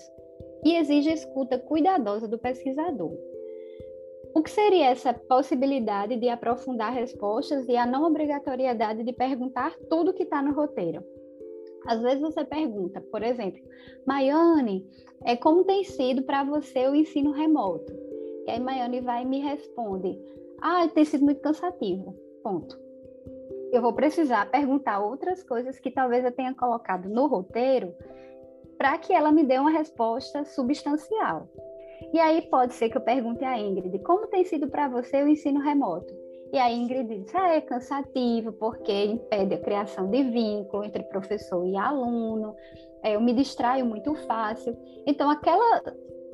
e 0.63 0.75
exige 0.75 1.13
escuta 1.13 1.57
cuidadosa 1.57 2.27
do 2.27 2.37
pesquisador. 2.37 3.15
O 4.35 4.43
que 4.43 4.51
seria 4.51 4.87
essa 4.87 5.13
possibilidade 5.13 6.17
de 6.17 6.29
aprofundar 6.29 6.93
respostas 6.93 7.67
e 7.67 7.75
a 7.75 7.85
não 7.85 8.03
obrigatoriedade 8.03 9.03
de 9.03 9.13
perguntar 9.13 9.75
tudo 9.89 10.13
que 10.13 10.23
está 10.23 10.41
no 10.41 10.53
roteiro? 10.53 11.03
Às 11.87 12.01
vezes 12.01 12.21
você 12.21 12.43
pergunta, 12.43 12.99
por 12.99 13.23
exemplo, 13.23 13.61
Maiane, 14.05 14.85
é, 15.23 15.35
como 15.35 15.63
tem 15.63 15.83
sido 15.83 16.23
para 16.23 16.43
você 16.43 16.87
o 16.87 16.95
ensino 16.95 17.31
remoto? 17.31 17.93
E 18.45 18.51
aí 18.51 18.59
Maiane 18.59 19.01
vai 19.01 19.23
e 19.23 19.25
me 19.25 19.39
responde, 19.39 20.19
ah, 20.61 20.87
tem 20.87 21.05
sido 21.05 21.23
muito 21.23 21.41
cansativo, 21.41 22.13
ponto 22.43 22.85
eu 23.75 23.81
vou 23.81 23.91
precisar 23.93 24.49
perguntar 24.49 24.99
outras 24.99 25.43
coisas 25.43 25.77
que 25.79 25.91
talvez 25.91 26.23
eu 26.23 26.31
tenha 26.31 26.53
colocado 26.53 27.09
no 27.09 27.27
roteiro 27.27 27.93
para 28.77 28.97
que 28.97 29.13
ela 29.13 29.31
me 29.31 29.43
dê 29.43 29.57
uma 29.57 29.69
resposta 29.69 30.45
substancial. 30.45 31.49
E 32.13 32.19
aí 32.19 32.41
pode 32.43 32.73
ser 32.73 32.89
que 32.89 32.97
eu 32.97 33.01
pergunte 33.01 33.43
a 33.43 33.57
Ingrid, 33.59 33.99
como 33.99 34.27
tem 34.27 34.43
sido 34.43 34.67
para 34.67 34.87
você 34.87 35.23
o 35.23 35.27
ensino 35.27 35.59
remoto? 35.59 36.13
E 36.53 36.57
a 36.57 36.71
Ingrid 36.71 37.07
diz, 37.07 37.35
ah, 37.35 37.55
é 37.55 37.61
cansativo 37.61 38.53
porque 38.53 38.91
impede 39.05 39.55
a 39.55 39.59
criação 39.59 40.09
de 40.09 40.23
vínculo 40.23 40.83
entre 40.83 41.03
professor 41.03 41.65
e 41.65 41.75
aluno, 41.75 42.55
é, 43.03 43.15
eu 43.15 43.21
me 43.21 43.33
distraio 43.33 43.85
muito 43.85 44.15
fácil. 44.25 44.75
Então, 45.05 45.29
aquela 45.29 45.81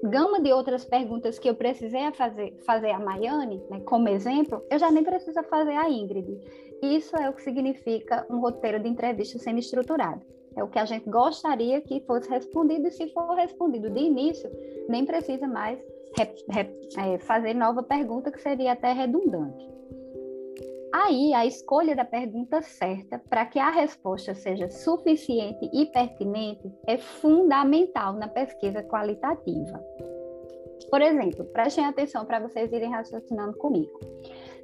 gama 0.04 0.40
de 0.40 0.52
outras 0.52 0.84
perguntas 0.86 1.38
que 1.38 1.50
eu 1.50 1.56
precisei 1.56 2.12
fazer, 2.14 2.58
fazer 2.66 2.92
a 2.92 3.00
Maiane, 3.00 3.64
né, 3.70 3.80
como 3.82 4.10
exemplo, 4.10 4.64
eu 4.70 4.80
já 4.80 4.92
nem 4.92 5.04
preciso 5.04 5.42
fazer 5.44 5.76
a 5.76 5.90
Ingrid. 5.90 6.40
Isso 6.82 7.16
é 7.16 7.30
o 7.30 7.34
que 7.34 7.44
significa 7.44 8.26
um 8.30 8.40
roteiro 8.40 8.80
de 8.80 8.90
entrevista 8.90 9.38
semi-estruturado. 9.38 10.22
É 10.56 10.64
o 10.64 10.68
que 10.68 10.80
a 10.80 10.86
gente 10.86 11.10
gostaria 11.10 11.82
que 11.82 12.02
fosse 12.02 12.30
respondido, 12.30 12.88
e 12.88 12.92
se 12.92 13.08
for 13.10 13.34
respondido 13.36 13.90
de 13.90 14.00
início, 14.00 14.50
nem 14.90 15.06
precisa 15.06 15.48
mais 15.48 15.80
é, 16.20 17.18
fazer 17.20 17.54
nova 17.54 17.82
pergunta, 17.84 18.32
que 18.32 18.42
seria 18.42 18.74
até 18.74 18.92
redundante. 18.92 19.72
Aí, 20.94 21.34
a 21.34 21.46
escolha 21.46 21.96
da 21.96 22.04
pergunta 22.04 22.62
certa 22.62 23.18
para 23.30 23.46
que 23.46 23.58
a 23.58 23.70
resposta 23.70 24.36
seja 24.36 24.70
suficiente 24.70 25.70
e 25.72 25.86
pertinente 25.86 26.70
é 26.86 26.98
fundamental 26.98 28.14
na 28.14 28.28
pesquisa 28.28 28.84
qualitativa. 28.84 29.82
Por 30.90 31.02
exemplo, 31.02 31.46
prestem 31.46 31.86
atenção 31.86 32.26
para 32.26 32.42
vocês 32.42 32.70
irem 32.74 32.92
raciocinando 32.92 33.58
comigo. 33.58 34.00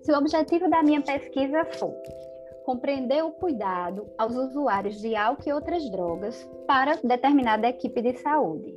Se 0.02 0.12
o 0.12 0.18
objetivo 0.18 0.70
da 0.70 0.84
minha 0.84 1.02
pesquisa 1.02 1.64
for 1.64 1.94
compreender 2.68 3.24
o 3.24 3.32
cuidado 3.32 4.10
aos 4.18 4.36
usuários 4.36 5.00
de 5.00 5.16
álcool 5.16 5.48
e 5.48 5.54
outras 5.54 5.90
drogas 5.90 6.44
para 6.68 7.00
determinada 7.02 7.70
equipe 7.70 8.02
de 8.02 8.18
saúde, 8.18 8.76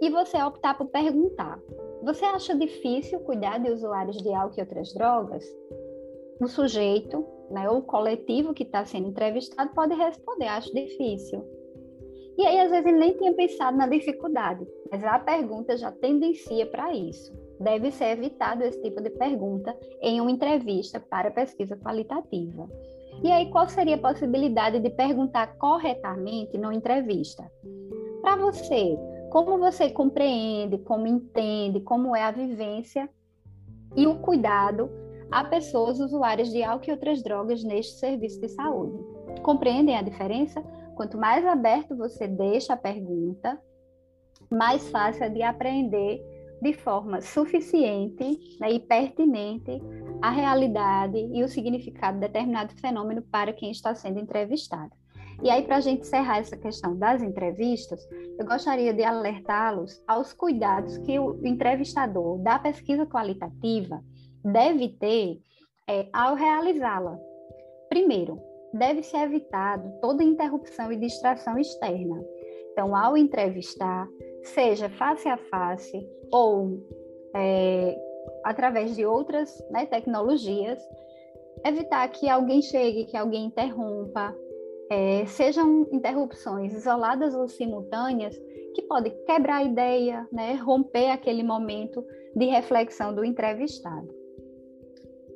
e 0.00 0.08
você 0.08 0.42
optar 0.42 0.78
por 0.78 0.86
perguntar: 0.86 1.60
você 2.02 2.24
acha 2.24 2.56
difícil 2.56 3.20
cuidar 3.20 3.58
de 3.58 3.70
usuários 3.70 4.16
de 4.16 4.32
álcool 4.32 4.56
e 4.56 4.62
outras 4.62 4.94
drogas? 4.94 5.44
o 6.40 6.46
sujeito, 6.46 7.26
né, 7.50 7.68
ou 7.68 7.78
o 7.78 7.82
coletivo 7.82 8.54
que 8.54 8.62
está 8.62 8.84
sendo 8.84 9.08
entrevistado 9.08 9.74
pode 9.74 9.94
responder, 9.94 10.46
acho 10.46 10.72
difícil. 10.72 11.44
E 12.38 12.46
aí, 12.46 12.60
às 12.60 12.70
vezes, 12.70 12.86
ele 12.86 12.98
nem 12.98 13.16
tinha 13.16 13.34
pensado 13.34 13.76
na 13.76 13.88
dificuldade, 13.88 14.64
mas 14.90 15.02
a 15.02 15.18
pergunta 15.18 15.76
já 15.76 15.90
tendencia 15.90 16.64
para 16.64 16.94
isso. 16.94 17.32
Deve 17.60 17.90
ser 17.90 18.16
evitado 18.18 18.62
esse 18.62 18.80
tipo 18.82 19.00
de 19.00 19.10
pergunta 19.10 19.76
em 20.00 20.20
uma 20.20 20.30
entrevista 20.30 21.00
para 21.00 21.30
pesquisa 21.30 21.76
qualitativa. 21.76 22.68
E 23.22 23.32
aí, 23.32 23.50
qual 23.50 23.68
seria 23.68 23.96
a 23.96 24.00
possibilidade 24.00 24.78
de 24.78 24.90
perguntar 24.90 25.56
corretamente 25.58 26.56
numa 26.56 26.74
entrevista? 26.74 27.50
Para 28.22 28.36
você, 28.36 28.96
como 29.30 29.58
você 29.58 29.90
compreende, 29.90 30.78
como 30.78 31.06
entende, 31.06 31.80
como 31.80 32.14
é 32.14 32.22
a 32.22 32.30
vivência 32.30 33.08
e 33.96 34.06
o 34.06 34.18
cuidado 34.20 34.90
a 35.30 35.44
pessoas 35.44 36.00
usuárias 36.00 36.50
de 36.50 36.62
álcool 36.62 36.88
e 36.88 36.92
outras 36.92 37.22
drogas 37.22 37.62
neste 37.62 37.98
serviço 37.98 38.40
de 38.40 38.48
saúde. 38.48 38.98
Compreendem 39.42 39.96
a 39.96 40.02
diferença? 40.02 40.62
Quanto 40.94 41.18
mais 41.18 41.44
aberto 41.44 41.96
você 41.96 42.26
deixa 42.26 42.72
a 42.72 42.76
pergunta, 42.76 43.60
mais 44.50 44.88
fácil 44.90 45.24
é 45.24 45.28
de 45.28 45.42
aprender 45.42 46.24
de 46.60 46.72
forma 46.72 47.20
suficiente 47.20 48.58
né, 48.60 48.72
e 48.72 48.80
pertinente 48.80 49.80
a 50.22 50.30
realidade 50.30 51.18
e 51.18 51.42
o 51.42 51.48
significado 51.48 52.18
de 52.18 52.26
determinado 52.26 52.74
fenômeno 52.74 53.22
para 53.22 53.52
quem 53.52 53.70
está 53.70 53.94
sendo 53.94 54.18
entrevistado. 54.18 54.90
E 55.40 55.50
aí, 55.50 55.62
para 55.62 55.76
a 55.76 55.80
gente 55.80 56.00
encerrar 56.00 56.38
essa 56.38 56.56
questão 56.56 56.98
das 56.98 57.22
entrevistas, 57.22 58.00
eu 58.36 58.44
gostaria 58.44 58.92
de 58.92 59.04
alertá-los 59.04 60.02
aos 60.06 60.32
cuidados 60.32 60.98
que 60.98 61.16
o 61.16 61.38
entrevistador 61.46 62.38
da 62.38 62.58
pesquisa 62.58 63.06
qualitativa 63.06 64.02
deve 64.44 64.88
ter 64.88 65.38
é, 65.88 66.08
ao 66.12 66.34
realizá-la. 66.34 67.16
Primeiro, 67.88 68.40
deve 68.74 69.02
ser 69.04 69.18
evitado 69.18 69.88
toda 70.00 70.24
interrupção 70.24 70.90
e 70.90 70.96
distração 70.96 71.56
externa. 71.56 72.20
Então, 72.72 72.94
ao 72.94 73.16
entrevistar, 73.16 74.08
seja 74.42 74.88
face 74.90 75.28
a 75.28 75.36
face 75.36 76.08
ou 76.32 76.80
é, 77.34 77.96
através 78.44 78.96
de 78.96 79.04
outras 79.04 79.50
né, 79.70 79.86
tecnologias, 79.86 80.78
evitar 81.64 82.08
que 82.08 82.28
alguém 82.28 82.62
chegue, 82.62 83.04
que 83.06 83.16
alguém 83.16 83.46
interrompa, 83.46 84.34
é, 84.90 85.26
sejam 85.26 85.86
interrupções 85.92 86.72
isoladas 86.72 87.34
ou 87.34 87.46
simultâneas 87.48 88.36
que 88.74 88.82
podem 88.82 89.12
quebrar 89.26 89.56
a 89.56 89.64
ideia, 89.64 90.26
né, 90.32 90.54
romper 90.54 91.10
aquele 91.10 91.42
momento 91.42 92.04
de 92.34 92.46
reflexão 92.46 93.14
do 93.14 93.24
entrevistado. 93.24 94.08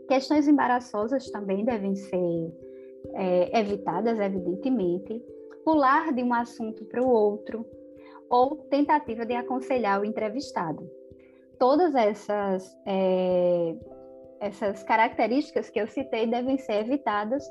Questões 0.09 0.47
embaraçosas 0.47 1.31
também 1.31 1.65
devem 1.65 1.95
ser 1.95 2.53
é, 3.15 3.61
evitadas, 3.61 4.19
evidentemente. 4.19 5.23
Pular 5.65 6.13
de 6.13 6.23
um 6.23 6.35
assunto 6.35 6.85
para 6.87 7.03
o 7.03 7.09
outro, 7.09 7.65
ou 8.31 8.57
tentativa 8.71 9.25
de 9.27 9.35
aconselhar 9.35 10.01
o 10.01 10.05
entrevistado. 10.05 10.89
Todas 11.59 11.95
essas, 11.95 12.77
é, 12.87 13.77
essas 14.41 14.83
características 14.83 15.71
que 15.71 15.81
eu 15.81 15.87
citei 15.87 16.27
devem 16.27 16.59
ser 16.59 16.81
evitadas. 16.81 17.45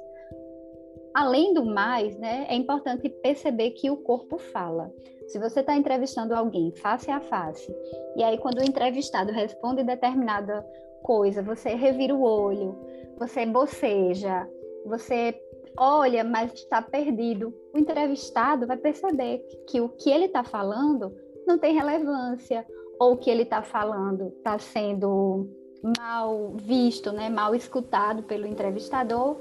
Além 1.13 1.53
do 1.53 1.65
mais, 1.65 2.17
né, 2.17 2.45
é 2.49 2.55
importante 2.55 3.09
perceber 3.09 3.71
que 3.71 3.89
o 3.89 3.97
corpo 3.97 4.37
fala. 4.37 4.91
Se 5.27 5.39
você 5.39 5.61
está 5.61 5.75
entrevistando 5.75 6.33
alguém 6.33 6.71
face 6.71 7.11
a 7.11 7.19
face, 7.19 7.73
e 8.15 8.23
aí 8.23 8.37
quando 8.37 8.59
o 8.59 8.63
entrevistado 8.63 9.31
responde 9.31 9.83
determinada 9.83 10.65
coisa, 11.03 11.41
você 11.41 11.75
revira 11.75 12.15
o 12.15 12.23
olho, 12.23 12.77
você 13.17 13.45
boceja, 13.45 14.47
você 14.85 15.33
olha, 15.77 16.23
mas 16.23 16.53
está 16.53 16.81
perdido. 16.81 17.53
O 17.73 17.77
entrevistado 17.77 18.67
vai 18.67 18.77
perceber 18.77 19.39
que 19.67 19.81
o 19.81 19.89
que 19.89 20.09
ele 20.09 20.25
está 20.25 20.43
falando 20.43 21.13
não 21.47 21.57
tem 21.57 21.73
relevância, 21.73 22.65
ou 22.99 23.13
o 23.13 23.17
que 23.17 23.29
ele 23.29 23.43
está 23.43 23.61
falando 23.61 24.33
está 24.37 24.59
sendo 24.59 25.49
mal 25.97 26.53
visto, 26.55 27.11
né, 27.11 27.29
mal 27.29 27.55
escutado 27.55 28.23
pelo 28.23 28.45
entrevistador, 28.45 29.37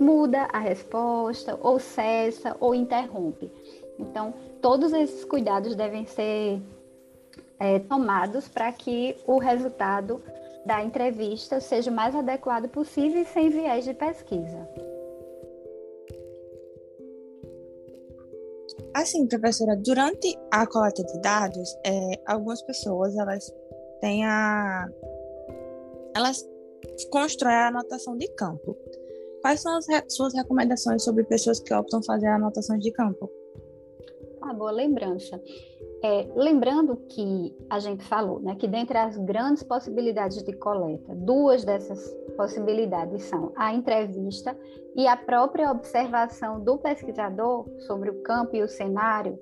muda 0.00 0.48
a 0.52 0.58
resposta, 0.58 1.56
ou 1.62 1.78
cessa, 1.78 2.56
ou 2.58 2.74
interrompe. 2.74 3.50
Então, 3.98 4.34
todos 4.60 4.92
esses 4.92 5.24
cuidados 5.24 5.76
devem 5.76 6.04
ser 6.04 6.60
é, 7.60 7.78
tomados 7.78 8.48
para 8.48 8.72
que 8.72 9.16
o 9.26 9.38
resultado 9.38 10.20
da 10.66 10.82
entrevista 10.82 11.60
seja 11.60 11.90
o 11.90 11.94
mais 11.94 12.16
adequado 12.16 12.68
possível 12.68 13.22
e 13.22 13.26
sem 13.26 13.48
viés 13.50 13.84
de 13.84 13.94
pesquisa. 13.94 14.68
Assim, 18.94 19.26
professora, 19.26 19.76
durante 19.76 20.38
a 20.52 20.66
coleta 20.66 21.02
de 21.02 21.20
dados, 21.20 21.76
é, 21.84 22.20
algumas 22.26 22.62
pessoas 22.62 23.16
elas 23.16 23.52
têm 24.00 24.24
a, 24.24 24.88
elas 26.14 26.48
constroem 27.10 27.56
a 27.56 27.68
anotação 27.68 28.16
de 28.16 28.28
campo. 28.34 28.76
Quais 29.42 29.60
são 29.60 29.76
as 29.76 29.88
re 29.88 30.02
suas 30.08 30.32
recomendações 30.32 31.02
sobre 31.02 31.24
pessoas 31.24 31.60
que 31.60 31.74
optam 31.74 32.02
fazer 32.02 32.28
anotações 32.28 32.80
de 32.80 32.92
campo? 32.92 33.30
Uma 34.44 34.52
boa 34.52 34.70
lembrança. 34.70 35.40
É, 36.02 36.28
lembrando 36.36 36.96
que 37.08 37.56
a 37.70 37.78
gente 37.78 38.04
falou 38.04 38.40
né, 38.40 38.54
que 38.56 38.68
dentre 38.68 38.98
as 38.98 39.16
grandes 39.16 39.62
possibilidades 39.62 40.42
de 40.42 40.52
coleta, 40.52 41.14
duas 41.14 41.64
dessas 41.64 42.14
possibilidades 42.36 43.22
são 43.22 43.54
a 43.56 43.72
entrevista 43.72 44.54
e 44.94 45.06
a 45.06 45.16
própria 45.16 45.70
observação 45.70 46.62
do 46.62 46.76
pesquisador 46.76 47.66
sobre 47.86 48.10
o 48.10 48.22
campo 48.22 48.54
e 48.54 48.62
o 48.62 48.68
cenário 48.68 49.38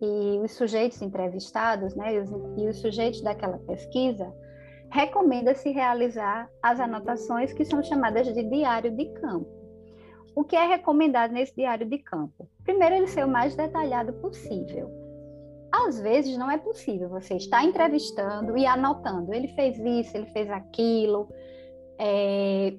e 0.00 0.38
os 0.38 0.52
sujeitos 0.52 1.02
entrevistados, 1.02 1.96
né, 1.96 2.14
e 2.14 2.20
os, 2.20 2.30
e 2.56 2.68
os 2.68 2.80
sujeitos 2.80 3.20
daquela 3.20 3.58
pesquisa, 3.58 4.32
recomenda-se 4.92 5.68
realizar 5.72 6.48
as 6.62 6.78
anotações 6.78 7.52
que 7.52 7.64
são 7.64 7.82
chamadas 7.82 8.32
de 8.32 8.44
diário 8.44 8.96
de 8.96 9.06
campo. 9.14 9.57
O 10.38 10.44
que 10.44 10.54
é 10.54 10.64
recomendado 10.64 11.32
nesse 11.32 11.52
diário 11.52 11.84
de 11.84 11.98
campo? 11.98 12.48
Primeiro, 12.62 12.94
ele 12.94 13.08
ser 13.08 13.24
o 13.24 13.28
mais 13.28 13.56
detalhado 13.56 14.12
possível 14.12 14.88
às 15.70 16.00
vezes 16.00 16.36
não 16.38 16.50
é 16.50 16.56
possível 16.56 17.08
você 17.08 17.34
estar 17.34 17.64
entrevistando 17.64 18.56
e 18.56 18.66
anotando. 18.66 19.34
Ele 19.34 19.48
fez 19.48 19.78
isso, 19.78 20.16
ele 20.16 20.26
fez 20.26 20.48
aquilo. 20.50 21.28
É... 21.98 22.74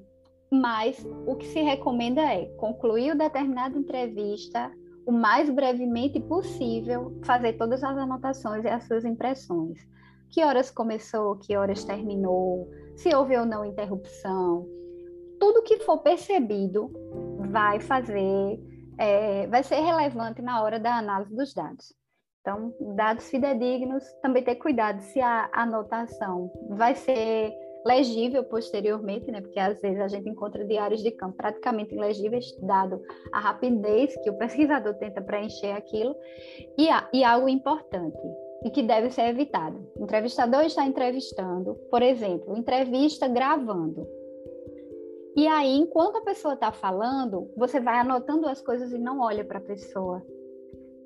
Mas 0.52 1.06
o 1.28 1.36
que 1.36 1.46
se 1.48 1.62
recomenda 1.62 2.22
é 2.22 2.46
concluir 2.58 3.16
determinada 3.16 3.78
entrevista 3.78 4.72
o 5.06 5.12
mais 5.12 5.50
brevemente 5.50 6.20
possível, 6.20 7.20
fazer 7.24 7.54
todas 7.54 7.84
as 7.84 7.98
anotações 7.98 8.64
e 8.64 8.68
as 8.68 8.86
suas 8.86 9.06
impressões. 9.06 9.80
Que 10.32 10.44
horas 10.44 10.72
começou, 10.72 11.36
que 11.36 11.56
horas 11.56 11.84
terminou, 11.84 12.70
se 12.96 13.14
houve 13.14 13.38
ou 13.38 13.46
não 13.46 13.66
interrupção. 13.66 14.68
Tudo 15.40 15.64
que 15.64 15.80
for 15.80 16.00
percebido 16.00 16.92
vai 17.50 17.80
fazer, 17.80 18.60
é, 18.98 19.48
vai 19.48 19.64
ser 19.64 19.80
relevante 19.80 20.42
na 20.42 20.62
hora 20.62 20.80
da 20.80 20.98
análise 20.98 21.36
dos 21.36 21.54
dados. 21.54 21.94
Então, 22.42 22.74
dados 22.96 23.30
fidedignos, 23.30 24.04
também 24.22 24.44
ter 24.44 24.56
cuidado 24.56 25.02
se 25.02 25.20
a 25.20 25.50
anotação 25.54 26.52
vai 26.70 26.96
ser 26.96 27.54
legível 27.86 28.44
posteriormente, 28.44 29.32
né? 29.32 29.42
Porque 29.42 29.60
às 29.60 29.80
vezes 29.82 30.00
a 30.00 30.08
gente 30.08 30.30
encontra 30.30 30.66
diários 30.66 31.02
de 31.02 31.12
campo 31.12 31.38
praticamente 31.38 31.94
ilegíveis, 31.94 32.46
dado 32.62 33.02
a 33.32 33.40
rapidez 33.40 34.16
que 34.24 34.30
o 34.30 34.38
pesquisador 34.38 34.94
tenta 34.96 35.22
preencher 35.22 35.72
aquilo, 35.72 36.16
e, 36.78 36.88
e 37.14 37.24
algo 37.24 37.48
importante 37.48 38.18
e 38.64 38.70
que 38.70 38.84
deve 38.84 39.10
ser 39.10 39.28
evitado. 39.30 39.90
O 39.96 40.04
entrevistador 40.04 40.64
está 40.64 40.86
entrevistando, 40.86 41.76
por 41.90 42.02
exemplo, 42.02 42.58
entrevista 42.58 43.28
gravando. 43.28 44.08
E 45.40 45.48
aí, 45.48 45.74
enquanto 45.78 46.18
a 46.18 46.22
pessoa 46.22 46.54
está 46.54 46.70
falando, 46.70 47.50
você 47.56 47.80
vai 47.80 47.98
anotando 47.98 48.46
as 48.46 48.62
coisas 48.62 48.92
e 48.92 48.98
não 48.98 49.22
olha 49.22 49.46
para 49.46 49.60
a 49.60 49.62
pessoa 49.62 50.22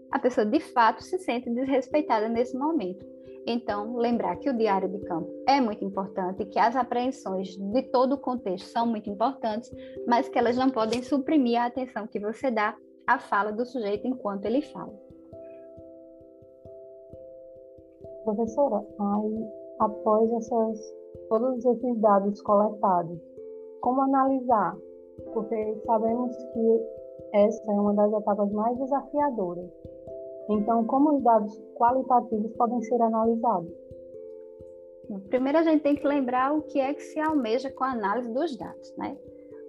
a 0.09 0.17
pessoa 0.17 0.43
de 0.43 0.59
fato 0.59 1.03
se 1.03 1.19
sente 1.19 1.51
desrespeitada 1.51 2.27
nesse 2.27 2.57
momento. 2.57 3.05
Então, 3.45 3.95
lembrar 3.95 4.35
que 4.37 4.49
o 4.49 4.57
diário 4.57 4.89
de 4.89 4.99
campo 5.05 5.29
é 5.47 5.61
muito 5.61 5.85
importante, 5.85 6.45
que 6.45 6.57
as 6.57 6.75
apreensões 6.75 7.55
de 7.55 7.83
todo 7.91 8.13
o 8.13 8.17
contexto 8.17 8.65
são 8.69 8.87
muito 8.87 9.07
importantes, 9.07 9.71
mas 10.07 10.27
que 10.27 10.39
elas 10.39 10.57
não 10.57 10.71
podem 10.71 11.03
suprimir 11.03 11.61
a 11.61 11.65
atenção 11.65 12.07
que 12.07 12.19
você 12.19 12.49
dá 12.49 12.75
à 13.05 13.19
fala 13.19 13.51
do 13.51 13.65
sujeito 13.65 14.07
enquanto 14.07 14.45
ele 14.45 14.63
fala. 14.63 14.93
Professora, 18.23 18.83
aí, 18.99 19.47
após 19.79 20.31
essas, 20.31 20.95
todos 21.29 21.63
esses 21.65 21.99
dados 21.99 22.41
coletados, 22.41 23.32
como 23.83 24.01
analisar? 24.01 24.75
Porque 25.33 25.81
sabemos 25.85 26.35
que 26.35 26.81
essa 27.33 27.71
é 27.71 27.75
uma 27.75 27.93
das 27.93 28.11
etapas 28.11 28.51
mais 28.51 28.77
desafiadoras 28.79 29.69
então, 30.49 30.85
como 30.85 31.15
os 31.15 31.23
dados 31.23 31.61
qualitativos 31.75 32.51
podem 32.53 32.81
ser 32.81 33.01
analisados? 33.01 33.71
Primeiro, 35.29 35.57
a 35.57 35.63
gente 35.63 35.81
tem 35.81 35.95
que 35.95 36.07
lembrar 36.07 36.53
o 36.53 36.61
que 36.63 36.79
é 36.79 36.93
que 36.93 37.01
se 37.01 37.19
almeja 37.19 37.69
com 37.71 37.83
a 37.83 37.91
análise 37.91 38.33
dos 38.33 38.55
dados, 38.57 38.93
né? 38.97 39.17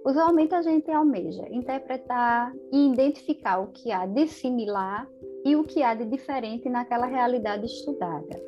Usualmente, 0.05 0.53
a 0.53 0.61
gente 0.61 0.89
almeja 0.91 1.47
interpretar 1.49 2.53
e 2.71 2.91
identificar 2.91 3.59
o 3.59 3.67
que 3.67 3.91
há 3.91 4.05
de 4.05 4.27
similar 4.27 5.09
e 5.43 5.55
o 5.55 5.63
que 5.63 5.81
há 5.81 5.93
de 5.93 6.05
diferente 6.05 6.69
naquela 6.69 7.05
realidade 7.05 7.65
estudada. 7.65 8.43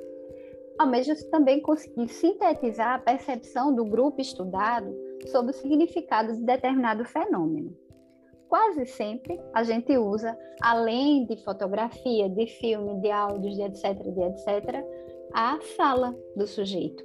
Almeja 0.78 1.16
também 1.32 1.62
conseguir 1.62 2.08
sintetizar 2.10 2.96
a 2.96 3.00
percepção 3.00 3.74
do 3.74 3.84
grupo 3.84 4.22
estudado 4.22 4.94
sobre 5.32 5.52
o 5.52 5.56
significado 5.56 6.34
de 6.34 6.44
determinado 6.44 7.06
fenômeno 7.06 7.76
quase 8.48 8.86
sempre 8.86 9.40
a 9.54 9.64
gente 9.64 9.98
usa, 9.98 10.38
além 10.62 11.26
de 11.26 11.38
fotografia, 11.44 12.30
de 12.30 12.48
filme, 12.48 13.00
de 13.02 13.12
áudios, 13.12 13.56
de 13.56 13.62
etc, 13.62 14.02
de 14.02 14.22
etc, 14.22 14.86
a 15.34 15.60
fala 15.76 16.16
do 16.36 16.48
sujeito. 16.48 17.04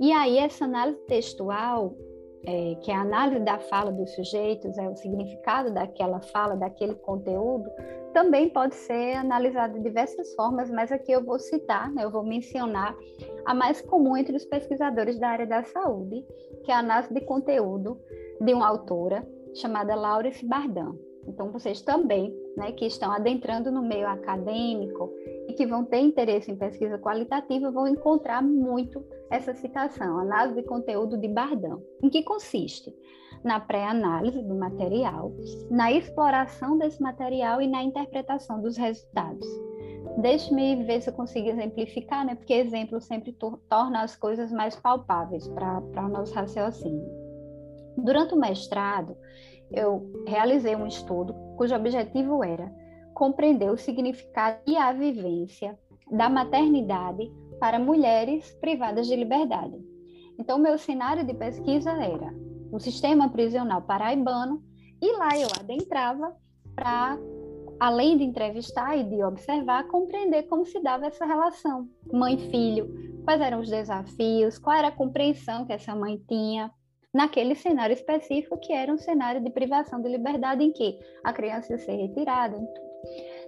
E 0.00 0.12
aí 0.12 0.38
essa 0.38 0.64
análise 0.64 1.00
textual, 1.06 1.96
é, 2.46 2.74
que 2.76 2.90
é 2.90 2.94
a 2.94 3.02
análise 3.02 3.44
da 3.44 3.58
fala 3.58 3.92
dos 3.92 4.14
sujeitos, 4.14 4.78
é 4.78 4.88
o 4.88 4.96
significado 4.96 5.72
daquela 5.72 6.20
fala, 6.20 6.56
daquele 6.56 6.94
conteúdo, 6.94 7.70
também 8.12 8.48
pode 8.48 8.74
ser 8.74 9.14
analisada 9.14 9.74
de 9.74 9.82
diversas 9.82 10.34
formas, 10.34 10.70
mas 10.70 10.90
aqui 10.90 11.12
eu 11.12 11.24
vou 11.24 11.38
citar, 11.38 11.92
né, 11.92 12.04
eu 12.04 12.10
vou 12.10 12.24
mencionar 12.24 12.96
a 13.44 13.54
mais 13.54 13.80
comum 13.80 14.16
entre 14.16 14.36
os 14.36 14.44
pesquisadores 14.44 15.18
da 15.18 15.28
área 15.28 15.46
da 15.46 15.62
saúde, 15.64 16.24
que 16.64 16.70
é 16.70 16.74
a 16.74 16.78
análise 16.78 17.12
de 17.12 17.20
conteúdo 17.20 18.00
de 18.40 18.52
uma 18.54 18.66
autora 18.66 19.26
chamada 19.54 19.94
Laurence 19.94 20.44
Bardan. 20.44 20.94
Então, 21.26 21.52
vocês 21.52 21.82
também, 21.82 22.34
né, 22.56 22.72
que 22.72 22.86
estão 22.86 23.12
adentrando 23.12 23.70
no 23.70 23.82
meio 23.82 24.08
acadêmico 24.08 25.12
e 25.48 25.52
que 25.52 25.66
vão 25.66 25.84
ter 25.84 25.98
interesse 25.98 26.50
em 26.50 26.56
pesquisa 26.56 26.98
qualitativa, 26.98 27.70
vão 27.70 27.86
encontrar 27.86 28.42
muito 28.42 29.04
essa 29.30 29.54
citação, 29.54 30.18
análise 30.18 30.60
de 30.60 30.66
conteúdo 30.66 31.16
de 31.16 31.28
Bardan. 31.28 31.78
Em 32.02 32.10
que 32.10 32.22
consiste? 32.22 32.92
Na 33.44 33.60
pré-análise 33.60 34.42
do 34.42 34.54
material, 34.54 35.32
na 35.70 35.90
exploração 35.92 36.76
desse 36.76 37.00
material 37.00 37.62
e 37.62 37.66
na 37.66 37.82
interpretação 37.82 38.60
dos 38.60 38.76
resultados. 38.76 39.46
Deixe-me 40.18 40.84
ver 40.84 41.00
se 41.00 41.08
eu 41.08 41.14
consigo 41.14 41.48
exemplificar, 41.48 42.26
né? 42.26 42.34
porque 42.34 42.52
exemplo 42.52 43.00
sempre 43.00 43.32
torna 43.68 44.02
as 44.02 44.16
coisas 44.16 44.52
mais 44.52 44.76
palpáveis 44.76 45.46
para 45.48 46.04
o 46.04 46.08
nosso 46.08 46.34
raciocínio. 46.34 47.08
Durante 47.96 48.34
o 48.34 48.38
mestrado, 48.38 49.16
eu 49.70 50.10
realizei 50.26 50.74
um 50.74 50.86
estudo 50.86 51.32
cujo 51.56 51.74
objetivo 51.74 52.42
era 52.42 52.70
compreender 53.14 53.70
o 53.70 53.76
significado 53.76 54.58
e 54.66 54.76
a 54.76 54.92
vivência 54.92 55.78
da 56.10 56.28
maternidade 56.28 57.30
para 57.60 57.78
mulheres 57.78 58.50
privadas 58.60 59.06
de 59.06 59.14
liberdade. 59.14 59.78
Então, 60.38 60.58
meu 60.58 60.78
cenário 60.78 61.24
de 61.24 61.34
pesquisa 61.34 61.90
era 61.92 62.34
o 62.72 62.80
sistema 62.80 63.28
prisional 63.28 63.82
paraibano, 63.82 64.62
e 65.02 65.12
lá 65.16 65.28
eu 65.38 65.48
adentrava 65.58 66.34
para, 66.74 67.18
além 67.78 68.16
de 68.16 68.24
entrevistar 68.24 68.96
e 68.96 69.04
de 69.04 69.22
observar, 69.22 69.86
compreender 69.88 70.44
como 70.44 70.64
se 70.64 70.80
dava 70.80 71.06
essa 71.06 71.24
relação 71.26 71.88
mãe-filho, 72.12 73.22
quais 73.24 73.40
eram 73.40 73.60
os 73.60 73.68
desafios, 73.68 74.58
qual 74.58 74.76
era 74.76 74.88
a 74.88 74.92
compreensão 74.92 75.66
que 75.66 75.72
essa 75.72 75.94
mãe 75.94 76.22
tinha 76.28 76.70
naquele 77.12 77.54
cenário 77.54 77.92
específico 77.92 78.58
que 78.58 78.72
era 78.72 78.92
um 78.92 78.98
cenário 78.98 79.42
de 79.42 79.50
privação 79.50 80.00
de 80.00 80.08
liberdade 80.08 80.62
em 80.62 80.72
que 80.72 80.98
a 81.24 81.32
criança 81.32 81.72
ia 81.72 81.78
ser 81.78 81.96
retirada. 81.96 82.56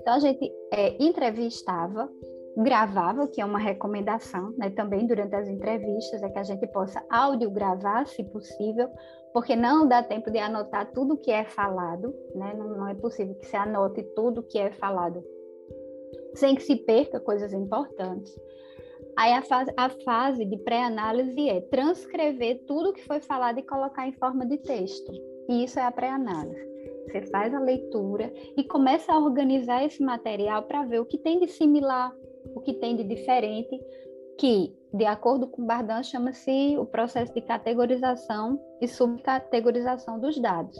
Então 0.00 0.14
a 0.14 0.18
gente 0.18 0.50
é, 0.72 0.96
entrevistava, 1.02 2.10
gravava, 2.56 3.26
que 3.26 3.40
é 3.40 3.44
uma 3.44 3.58
recomendação, 3.58 4.54
né, 4.58 4.70
também 4.70 5.06
durante 5.06 5.34
as 5.34 5.48
entrevistas, 5.48 6.22
é 6.22 6.28
que 6.28 6.38
a 6.38 6.42
gente 6.42 6.66
possa 6.66 7.02
audiogravar, 7.10 8.06
se 8.06 8.22
possível, 8.24 8.88
porque 9.32 9.56
não 9.56 9.86
dá 9.86 10.02
tempo 10.02 10.30
de 10.30 10.38
anotar 10.38 10.92
tudo 10.92 11.16
que 11.16 11.30
é 11.30 11.44
falado, 11.44 12.14
né, 12.34 12.54
não, 12.56 12.68
não 12.68 12.88
é 12.88 12.94
possível 12.94 13.34
que 13.36 13.46
se 13.46 13.56
anote 13.56 14.02
tudo 14.14 14.42
que 14.42 14.58
é 14.58 14.70
falado 14.72 15.24
sem 16.34 16.54
que 16.54 16.62
se 16.62 16.76
perca 16.76 17.20
coisas 17.20 17.52
importantes. 17.52 18.34
Aí 19.16 19.32
a 19.32 19.42
fase, 19.42 19.72
a 19.76 19.90
fase 19.90 20.44
de 20.44 20.56
pré-análise 20.58 21.48
é 21.48 21.60
transcrever 21.60 22.64
tudo 22.66 22.92
que 22.92 23.04
foi 23.04 23.20
falado 23.20 23.58
e 23.58 23.62
colocar 23.62 24.08
em 24.08 24.12
forma 24.12 24.46
de 24.46 24.56
texto. 24.58 25.12
E 25.48 25.64
isso 25.64 25.78
é 25.78 25.82
a 25.82 25.92
pré-análise. 25.92 26.70
Você 27.06 27.22
faz 27.26 27.52
a 27.52 27.60
leitura 27.60 28.32
e 28.56 28.64
começa 28.64 29.12
a 29.12 29.18
organizar 29.18 29.84
esse 29.84 30.02
material 30.02 30.62
para 30.62 30.84
ver 30.84 31.00
o 31.00 31.04
que 31.04 31.18
tem 31.18 31.40
de 31.40 31.48
similar, 31.48 32.14
o 32.54 32.60
que 32.60 32.74
tem 32.74 32.96
de 32.96 33.04
diferente, 33.04 33.80
que, 34.38 34.74
de 34.92 35.04
acordo 35.04 35.46
com 35.46 35.64
Bardan, 35.64 36.02
chama-se 36.02 36.76
o 36.78 36.84
processo 36.84 37.32
de 37.32 37.40
categorização 37.40 38.60
e 38.80 38.88
subcategorização 38.88 40.18
dos 40.18 40.38
dados. 40.38 40.78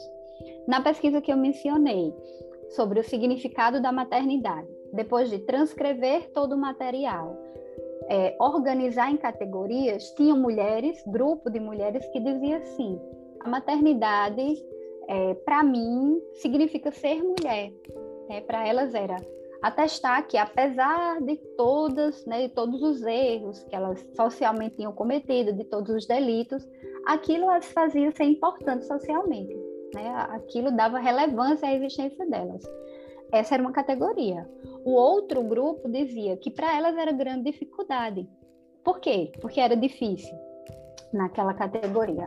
Na 0.67 0.81
pesquisa 0.81 1.21
que 1.21 1.33
eu 1.33 1.37
mencionei 1.37 2.15
sobre 2.71 3.01
o 3.01 3.05
significado 3.05 3.81
da 3.81 3.93
maternidade, 3.93 4.69
depois 4.93 5.31
de 5.31 5.39
transcrever 5.41 6.31
todo 6.33 6.55
o 6.55 6.59
material, 6.59 7.37
é, 8.09 8.37
organizar 8.41 9.11
em 9.11 9.17
categorias, 9.17 10.11
tinham 10.13 10.37
mulheres, 10.37 11.03
grupo 11.07 11.51
de 11.51 11.61
mulheres 11.61 12.05
que 12.09 12.21
dizia 12.21 12.59
assim: 12.59 13.01
a 13.41 13.49
maternidade, 13.49 14.65
é, 15.09 15.35
para 15.35 15.63
mim, 15.63 16.21
significa 16.35 16.91
ser 16.91 17.23
mulher. 17.23 17.73
É, 18.29 18.41
para 18.41 18.67
elas 18.67 18.95
era 18.95 19.17
atestar 19.63 20.27
que, 20.27 20.37
apesar 20.37 21.23
de 21.23 21.37
todas, 21.57 22.27
né, 22.27 22.49
de 22.49 22.55
todos 22.55 22.83
os 22.83 23.03
erros 23.03 23.63
que 23.65 23.77
elas 23.77 24.05
socialmente 24.17 24.77
tinham 24.77 24.93
cometido, 24.93 25.53
de 25.53 25.65
todos 25.65 25.95
os 25.95 26.07
delitos, 26.07 26.67
aquilo 27.07 27.49
as 27.49 27.71
fazia 27.73 28.11
ser 28.11 28.25
importante 28.25 28.85
socialmente. 28.85 29.55
Né? 29.95 30.09
Aquilo 30.31 30.73
dava 30.73 30.99
relevância 30.99 31.69
à 31.69 31.75
existência 31.75 32.27
delas. 32.27 32.63
Essa 33.31 33.55
era 33.55 33.63
uma 33.63 33.73
categoria. 33.73 34.49
O 34.85 34.93
outro 34.93 35.43
grupo 35.45 35.89
dizia 35.89 36.37
que 36.37 36.51
para 36.51 36.77
elas 36.77 36.97
era 36.97 37.13
grande 37.13 37.51
dificuldade. 37.51 38.29
Por 38.85 39.01
quê? 39.01 39.33
Porque 39.41 39.61
era 39.61 39.77
difícil 39.77 40.37
naquela 41.13 41.55
categoria. 41.55 42.27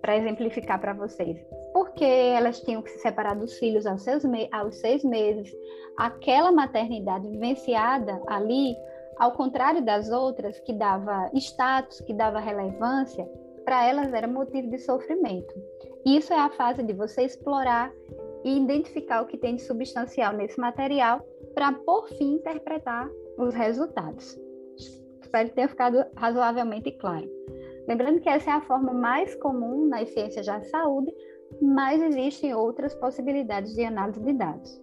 Para 0.00 0.16
exemplificar 0.16 0.80
para 0.80 0.92
vocês, 0.92 1.38
porque 1.76 2.06
elas 2.06 2.58
tinham 2.62 2.80
que 2.80 2.90
se 2.90 3.00
separar 3.00 3.36
dos 3.36 3.58
filhos 3.58 3.84
aos 3.84 4.00
seis, 4.00 4.22
aos 4.50 4.76
seis 4.76 5.04
meses, 5.04 5.54
aquela 5.98 6.50
maternidade 6.50 7.28
vivenciada 7.28 8.18
ali, 8.28 8.74
ao 9.18 9.32
contrário 9.32 9.84
das 9.84 10.10
outras, 10.10 10.58
que 10.60 10.72
dava 10.72 11.30
status, 11.34 12.00
que 12.00 12.14
dava 12.14 12.40
relevância, 12.40 13.28
para 13.62 13.86
elas 13.86 14.10
era 14.14 14.26
motivo 14.26 14.70
de 14.70 14.78
sofrimento. 14.78 15.54
Isso 16.06 16.32
é 16.32 16.38
a 16.38 16.48
fase 16.48 16.82
de 16.82 16.94
você 16.94 17.24
explorar 17.24 17.92
e 18.42 18.56
identificar 18.56 19.20
o 19.20 19.26
que 19.26 19.36
tem 19.36 19.56
de 19.56 19.62
substancial 19.62 20.32
nesse 20.32 20.58
material 20.58 21.20
para, 21.54 21.74
por 21.74 22.08
fim, 22.08 22.36
interpretar 22.36 23.06
os 23.36 23.52
resultados. 23.52 24.34
Espero 25.20 25.50
que 25.50 25.54
tenha 25.54 25.68
ficado 25.68 26.06
razoavelmente 26.16 26.90
claro. 26.92 27.28
Lembrando 27.86 28.20
que 28.20 28.28
essa 28.28 28.50
é 28.50 28.52
a 28.54 28.62
forma 28.62 28.94
mais 28.94 29.34
comum 29.36 29.86
nas 29.86 30.08
ciências 30.08 30.46
da 30.46 30.60
saúde, 30.62 31.12
mas 31.60 32.02
existem 32.02 32.54
outras 32.54 32.94
possibilidades 32.94 33.74
de 33.74 33.84
análise 33.84 34.20
de 34.20 34.32
dados. 34.32 34.80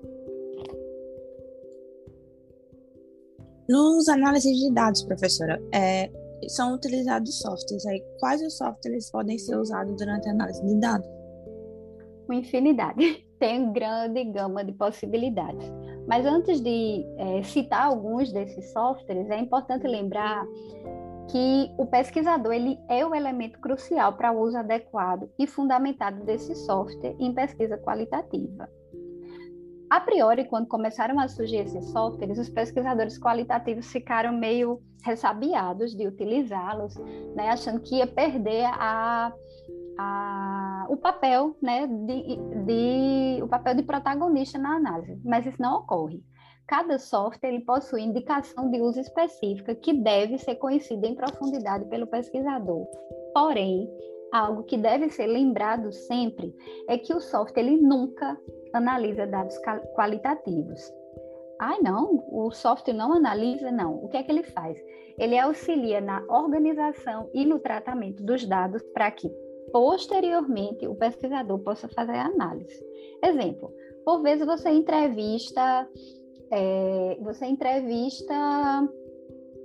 Nos 3.69 4.09
análises 4.09 4.57
de 4.57 4.71
dados, 4.73 5.03
professora, 5.03 5.61
é, 5.73 6.11
são 6.49 6.73
utilizados 6.73 7.39
softwares. 7.39 7.85
Aí, 7.85 8.03
quais 8.19 8.41
os 8.41 8.57
softwares 8.57 9.09
podem 9.09 9.37
ser 9.37 9.55
usados 9.55 9.95
durante 9.97 10.27
a 10.27 10.31
análise 10.31 10.65
de 10.65 10.75
dados? 10.75 11.07
Uma 12.27 12.35
infinidade. 12.35 13.25
Tem 13.39 13.71
grande 13.73 14.23
gama 14.25 14.63
de 14.63 14.71
possibilidades. 14.73 15.69
Mas 16.07 16.25
antes 16.25 16.61
de 16.61 17.05
é, 17.17 17.43
citar 17.43 17.87
alguns 17.87 18.31
desses 18.31 18.71
softwares, 18.71 19.29
é 19.29 19.39
importante 19.39 19.87
lembrar 19.87 20.45
que 21.29 21.73
o 21.77 21.85
pesquisador 21.85 22.53
ele 22.53 22.77
é 22.89 23.05
o 23.05 23.15
elemento 23.15 23.59
crucial 23.59 24.13
para 24.13 24.31
o 24.31 24.41
uso 24.41 24.57
adequado 24.57 25.29
e 25.39 25.47
fundamentado 25.47 26.23
desse 26.23 26.55
software 26.55 27.15
em 27.19 27.33
pesquisa 27.33 27.77
qualitativa. 27.77 28.69
A 29.89 29.99
priori, 29.99 30.45
quando 30.45 30.67
começaram 30.67 31.19
a 31.19 31.27
surgir 31.27 31.57
esses 31.57 31.85
softwares, 31.91 32.39
os 32.39 32.49
pesquisadores 32.49 33.19
qualitativos 33.19 33.91
ficaram 33.91 34.33
meio 34.33 34.81
ressabiados 35.03 35.95
de 35.95 36.07
utilizá-los, 36.07 36.95
né, 37.35 37.49
achando 37.49 37.79
que 37.79 37.97
ia 37.97 38.07
perder 38.07 38.65
a, 38.65 39.31
a, 39.99 40.87
o 40.89 40.97
papel, 40.97 41.55
né, 41.61 41.85
de, 41.85 42.37
de, 42.65 43.43
o 43.43 43.47
papel 43.47 43.75
de 43.75 43.83
protagonista 43.83 44.57
na 44.57 44.77
análise, 44.77 45.21
mas 45.23 45.45
isso 45.45 45.61
não 45.61 45.79
ocorre. 45.79 46.23
Cada 46.67 46.97
software 46.97 47.49
ele 47.49 47.65
possui 47.65 48.01
indicação 48.01 48.69
de 48.69 48.79
uso 48.81 48.99
específica 48.99 49.75
que 49.75 49.93
deve 49.93 50.37
ser 50.37 50.55
conhecida 50.55 51.05
em 51.07 51.15
profundidade 51.15 51.85
pelo 51.85 52.07
pesquisador. 52.07 52.87
Porém, 53.33 53.89
algo 54.31 54.63
que 54.63 54.77
deve 54.77 55.09
ser 55.09 55.27
lembrado 55.27 55.91
sempre 55.91 56.55
é 56.87 56.97
que 56.97 57.13
o 57.13 57.19
software 57.19 57.63
ele 57.63 57.77
nunca 57.77 58.37
analisa 58.73 59.27
dados 59.27 59.57
qualitativos. 59.93 60.81
Ai, 61.59 61.79
não, 61.81 62.25
o 62.29 62.51
software 62.51 62.93
não 62.93 63.13
analisa, 63.13 63.71
não. 63.71 64.03
O 64.03 64.09
que 64.09 64.17
é 64.17 64.23
que 64.23 64.31
ele 64.31 64.43
faz? 64.43 64.77
Ele 65.17 65.37
auxilia 65.37 66.01
na 66.01 66.23
organização 66.27 67.29
e 67.33 67.45
no 67.45 67.59
tratamento 67.59 68.23
dos 68.23 68.45
dados 68.45 68.81
para 68.93 69.11
que, 69.11 69.29
posteriormente, 69.71 70.87
o 70.87 70.95
pesquisador 70.95 71.59
possa 71.59 71.87
fazer 71.89 72.13
a 72.13 72.25
análise. 72.25 72.83
Exemplo, 73.23 73.71
por 74.03 74.21
vezes 74.21 74.45
você 74.45 74.69
entrevista, 74.69 75.87
é, 76.51 77.17
você 77.21 77.45
entrevista 77.45 78.33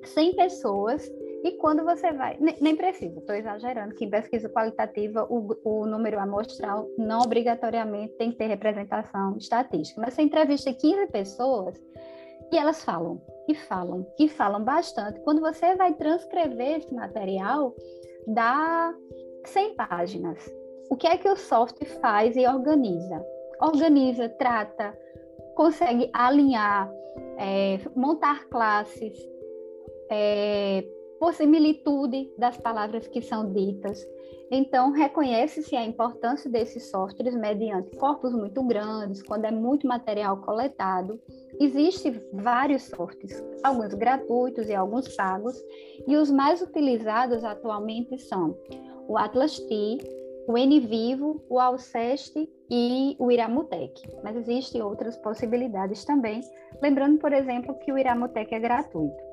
100 0.04 0.34
pessoas 0.34 1.10
e 1.44 1.52
quando 1.52 1.84
você 1.84 2.12
vai, 2.12 2.36
nem, 2.40 2.56
nem 2.60 2.76
precisa, 2.76 3.20
estou 3.20 3.34
exagerando, 3.34 3.94
que 3.94 4.04
em 4.04 4.10
pesquisa 4.10 4.48
qualitativa 4.48 5.24
o, 5.30 5.56
o, 5.64 5.86
número 5.86 6.18
amostral 6.18 6.88
não 6.98 7.20
obrigatoriamente 7.20 8.14
tem 8.14 8.32
que 8.32 8.38
ter 8.38 8.46
representação 8.46 9.36
estatística, 9.36 10.00
mas 10.00 10.14
você 10.14 10.22
entrevista 10.22 10.72
15 10.72 11.06
pessoas 11.08 11.80
e 12.50 12.56
elas 12.56 12.82
falam, 12.82 13.20
e 13.48 13.54
falam, 13.54 14.06
e 14.18 14.28
falam 14.28 14.64
bastante. 14.64 15.20
Quando 15.20 15.40
você 15.40 15.76
vai 15.76 15.94
transcrever 15.94 16.78
esse 16.78 16.92
material, 16.92 17.74
dá 18.26 18.92
100 19.44 19.74
páginas. 19.74 20.50
O 20.90 20.96
que 20.96 21.06
é 21.06 21.16
que 21.18 21.28
o 21.28 21.36
software 21.36 21.88
faz 22.00 22.36
e 22.36 22.46
organiza? 22.46 23.24
Organiza, 23.60 24.28
trata, 24.30 24.96
consegue 25.58 26.08
alinhar, 26.12 26.88
é, 27.36 27.80
montar 27.96 28.48
classes, 28.48 29.18
é, 30.08 30.86
por 31.18 31.34
similitude 31.34 32.32
das 32.38 32.56
palavras 32.56 33.08
que 33.08 33.20
são 33.20 33.52
ditas. 33.52 34.06
Então, 34.52 34.92
reconhece-se 34.92 35.74
a 35.74 35.84
importância 35.84 36.48
desses 36.48 36.88
softwares 36.92 37.34
mediante 37.34 37.90
corpos 37.96 38.32
muito 38.32 38.62
grandes, 38.62 39.20
quando 39.20 39.46
é 39.46 39.50
muito 39.50 39.84
material 39.84 40.40
coletado. 40.42 41.20
Existem 41.58 42.14
vários 42.32 42.84
softwares, 42.84 43.44
alguns 43.64 43.92
gratuitos 43.94 44.68
e 44.68 44.74
alguns 44.76 45.08
pagos, 45.16 45.60
e 46.06 46.16
os 46.16 46.30
mais 46.30 46.62
utilizados 46.62 47.42
atualmente 47.42 48.16
são 48.16 48.56
o 49.08 49.18
Atlas 49.18 49.58
T, 49.58 49.98
o 50.48 50.56
NVivo, 50.56 51.42
o 51.50 51.60
Alceste 51.60 52.50
e 52.70 53.14
o 53.18 53.30
Iramutec. 53.30 54.00
Mas 54.24 54.34
existem 54.34 54.82
outras 54.82 55.14
possibilidades 55.18 56.06
também, 56.06 56.40
lembrando, 56.80 57.18
por 57.18 57.34
exemplo, 57.34 57.78
que 57.80 57.92
o 57.92 57.98
Iramutec 57.98 58.54
é 58.54 58.58
gratuito. 58.58 59.28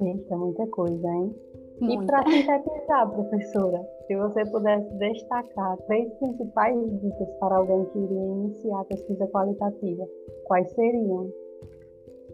Eita, 0.00 0.36
muita 0.36 0.66
coisa, 0.68 1.08
hein? 1.08 1.34
Muita. 1.80 2.04
E 2.04 2.06
para 2.06 2.30
sintetizar, 2.30 3.10
professora, 3.10 3.84
se 4.06 4.16
você 4.16 4.44
pudesse 4.46 4.94
destacar 4.94 5.76
três 5.88 6.12
principais 6.14 7.00
dicas 7.00 7.28
para 7.40 7.56
alguém 7.56 7.84
que 7.86 7.98
iria 7.98 8.22
iniciar 8.22 8.80
a 8.80 8.84
pesquisa 8.84 9.26
qualitativa, 9.26 10.08
quais 10.44 10.70
seriam? 10.72 11.28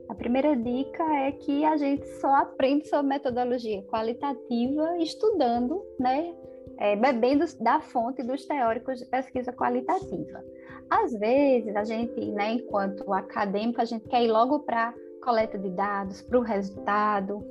A 0.09 0.15
primeira 0.15 0.57
dica 0.57 1.03
é 1.17 1.33
que 1.33 1.65
a 1.65 1.77
gente 1.77 2.07
só 2.21 2.35
aprende 2.37 2.89
sobre 2.89 3.09
metodologia 3.09 3.83
qualitativa 3.83 4.99
estudando, 4.99 5.83
né? 5.99 6.35
É, 6.79 6.95
bebendo 6.95 7.45
da 7.61 7.81
fonte 7.81 8.23
dos 8.23 8.45
teóricos 8.45 8.99
de 8.99 9.07
pesquisa 9.07 9.53
qualitativa. 9.53 10.45
Às 10.91 11.13
vezes, 11.19 11.75
a 11.75 11.85
gente, 11.85 12.21
né, 12.33 12.53
enquanto 12.53 13.13
acadêmico, 13.13 13.81
a 13.81 13.85
gente 13.85 14.07
quer 14.09 14.23
ir 14.23 14.31
logo 14.31 14.61
para 14.61 14.95
coleta 15.23 15.59
de 15.59 15.71
dados, 15.71 16.21
para 16.23 16.39
o 16.39 16.43
resultado, 16.43 17.43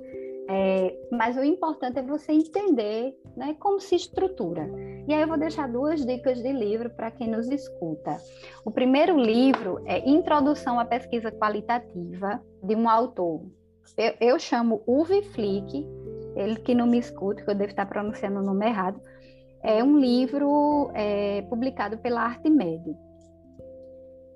é, 0.47 0.95
mas 1.11 1.35
o 1.37 1.43
importante 1.43 1.99
é 1.99 2.03
você 2.03 2.31
entender 2.31 3.17
né, 3.35 3.55
como 3.59 3.79
se 3.79 3.95
estrutura. 3.95 4.69
E 5.07 5.13
aí 5.13 5.21
eu 5.21 5.27
vou 5.27 5.37
deixar 5.37 5.67
duas 5.69 6.05
dicas 6.05 6.41
de 6.41 6.51
livro 6.51 6.89
para 6.89 7.11
quem 7.11 7.27
nos 7.27 7.49
escuta. 7.49 8.17
O 8.63 8.71
primeiro 8.71 9.17
livro 9.17 9.81
é 9.85 10.07
Introdução 10.07 10.79
à 10.79 10.85
Pesquisa 10.85 11.31
Qualitativa, 11.31 12.41
de 12.63 12.75
um 12.75 12.89
autor. 12.89 13.41
Eu, 13.97 14.13
eu 14.19 14.39
chamo 14.39 14.81
Uwe 14.87 15.21
Flick, 15.23 15.85
ele 16.35 16.55
que 16.57 16.73
não 16.73 16.87
me 16.87 16.97
escuta, 16.97 17.43
que 17.43 17.49
eu 17.49 17.55
devo 17.55 17.71
estar 17.71 17.85
pronunciando 17.85 18.39
o 18.39 18.43
nome 18.43 18.65
errado. 18.65 18.99
É 19.61 19.83
um 19.83 19.97
livro 19.99 20.91
é, 20.93 21.41
publicado 21.43 21.97
pela 21.97 22.21
Artimed. 22.21 22.95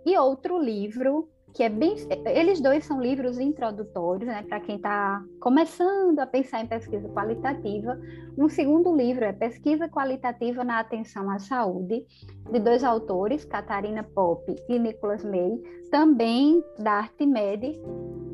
E 0.06 0.18
outro 0.18 0.58
livro 0.58 1.30
que 1.54 1.64
é 1.64 1.70
bem. 1.70 1.96
Eles 2.26 2.62
dois 2.62 2.86
são 2.86 3.02
livros 3.02 3.40
introdutórios, 3.40 4.28
né, 4.28 4.44
para 4.48 4.60
quem 4.60 4.76
está 4.76 5.24
começando 5.40 6.20
a 6.20 6.26
pensar 6.26 6.62
em 6.62 6.68
pesquisa 6.68 7.08
qualitativa. 7.10 8.00
Um 8.38 8.50
segundo 8.50 8.96
livro 8.96 9.26
é 9.26 9.34
Pesquisa 9.34 9.88
Qualitativa 9.88 10.64
na 10.64 10.80
Atenção 10.80 11.30
à 11.30 11.40
Saúde, 11.40 12.06
de 12.52 12.60
dois 12.60 12.84
autores, 12.84 13.46
Catarina 13.46 14.04
Pop 14.04 14.44
e 14.68 14.80
Nicholas 14.80 15.24
May, 15.24 15.60
também 15.92 16.64
da 16.78 16.94
Artimed. 16.94 17.80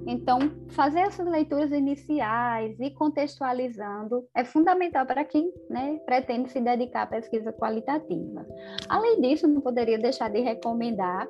Então, 0.08 0.40
fazer 0.70 1.00
essas 1.00 1.28
leituras 1.28 1.72
iniciais 1.72 2.80
e 2.80 2.92
contextualizando 2.92 4.24
é 4.36 4.46
fundamental 4.46 5.06
para 5.06 5.26
quem 5.26 5.52
né, 5.68 6.00
pretende 6.06 6.52
se 6.52 6.62
dedicar 6.62 7.04
à 7.04 7.08
pesquisa 7.08 7.52
qualitativa. 7.52 8.46
Além 8.88 9.20
disso, 9.22 9.48
não 9.48 9.62
poderia 9.62 9.98
deixar 9.98 10.30
de 10.30 10.42
recomendar 10.42 11.28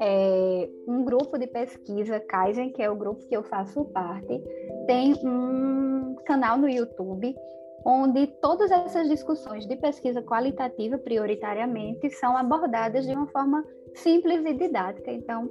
é, 0.00 0.68
um 0.88 1.04
grupo 1.04 1.38
de 1.38 1.46
pesquisa, 1.46 2.18
Kaizen, 2.20 2.72
que 2.72 2.82
é 2.82 2.90
o 2.90 2.96
grupo 2.96 3.26
que 3.26 3.36
eu 3.36 3.42
faço 3.42 3.84
parte, 3.86 4.42
tem 4.86 5.14
um 5.24 6.16
canal 6.26 6.56
no 6.56 6.68
YouTube 6.68 7.36
onde 7.84 8.26
todas 8.42 8.70
essas 8.70 9.08
discussões 9.08 9.66
de 9.66 9.76
pesquisa 9.76 10.22
qualitativa, 10.22 10.98
prioritariamente, 10.98 12.10
são 12.10 12.36
abordadas 12.36 13.06
de 13.06 13.12
uma 13.12 13.26
forma 13.28 13.64
simples 13.94 14.44
e 14.44 14.54
didática. 14.54 15.10
Então, 15.10 15.48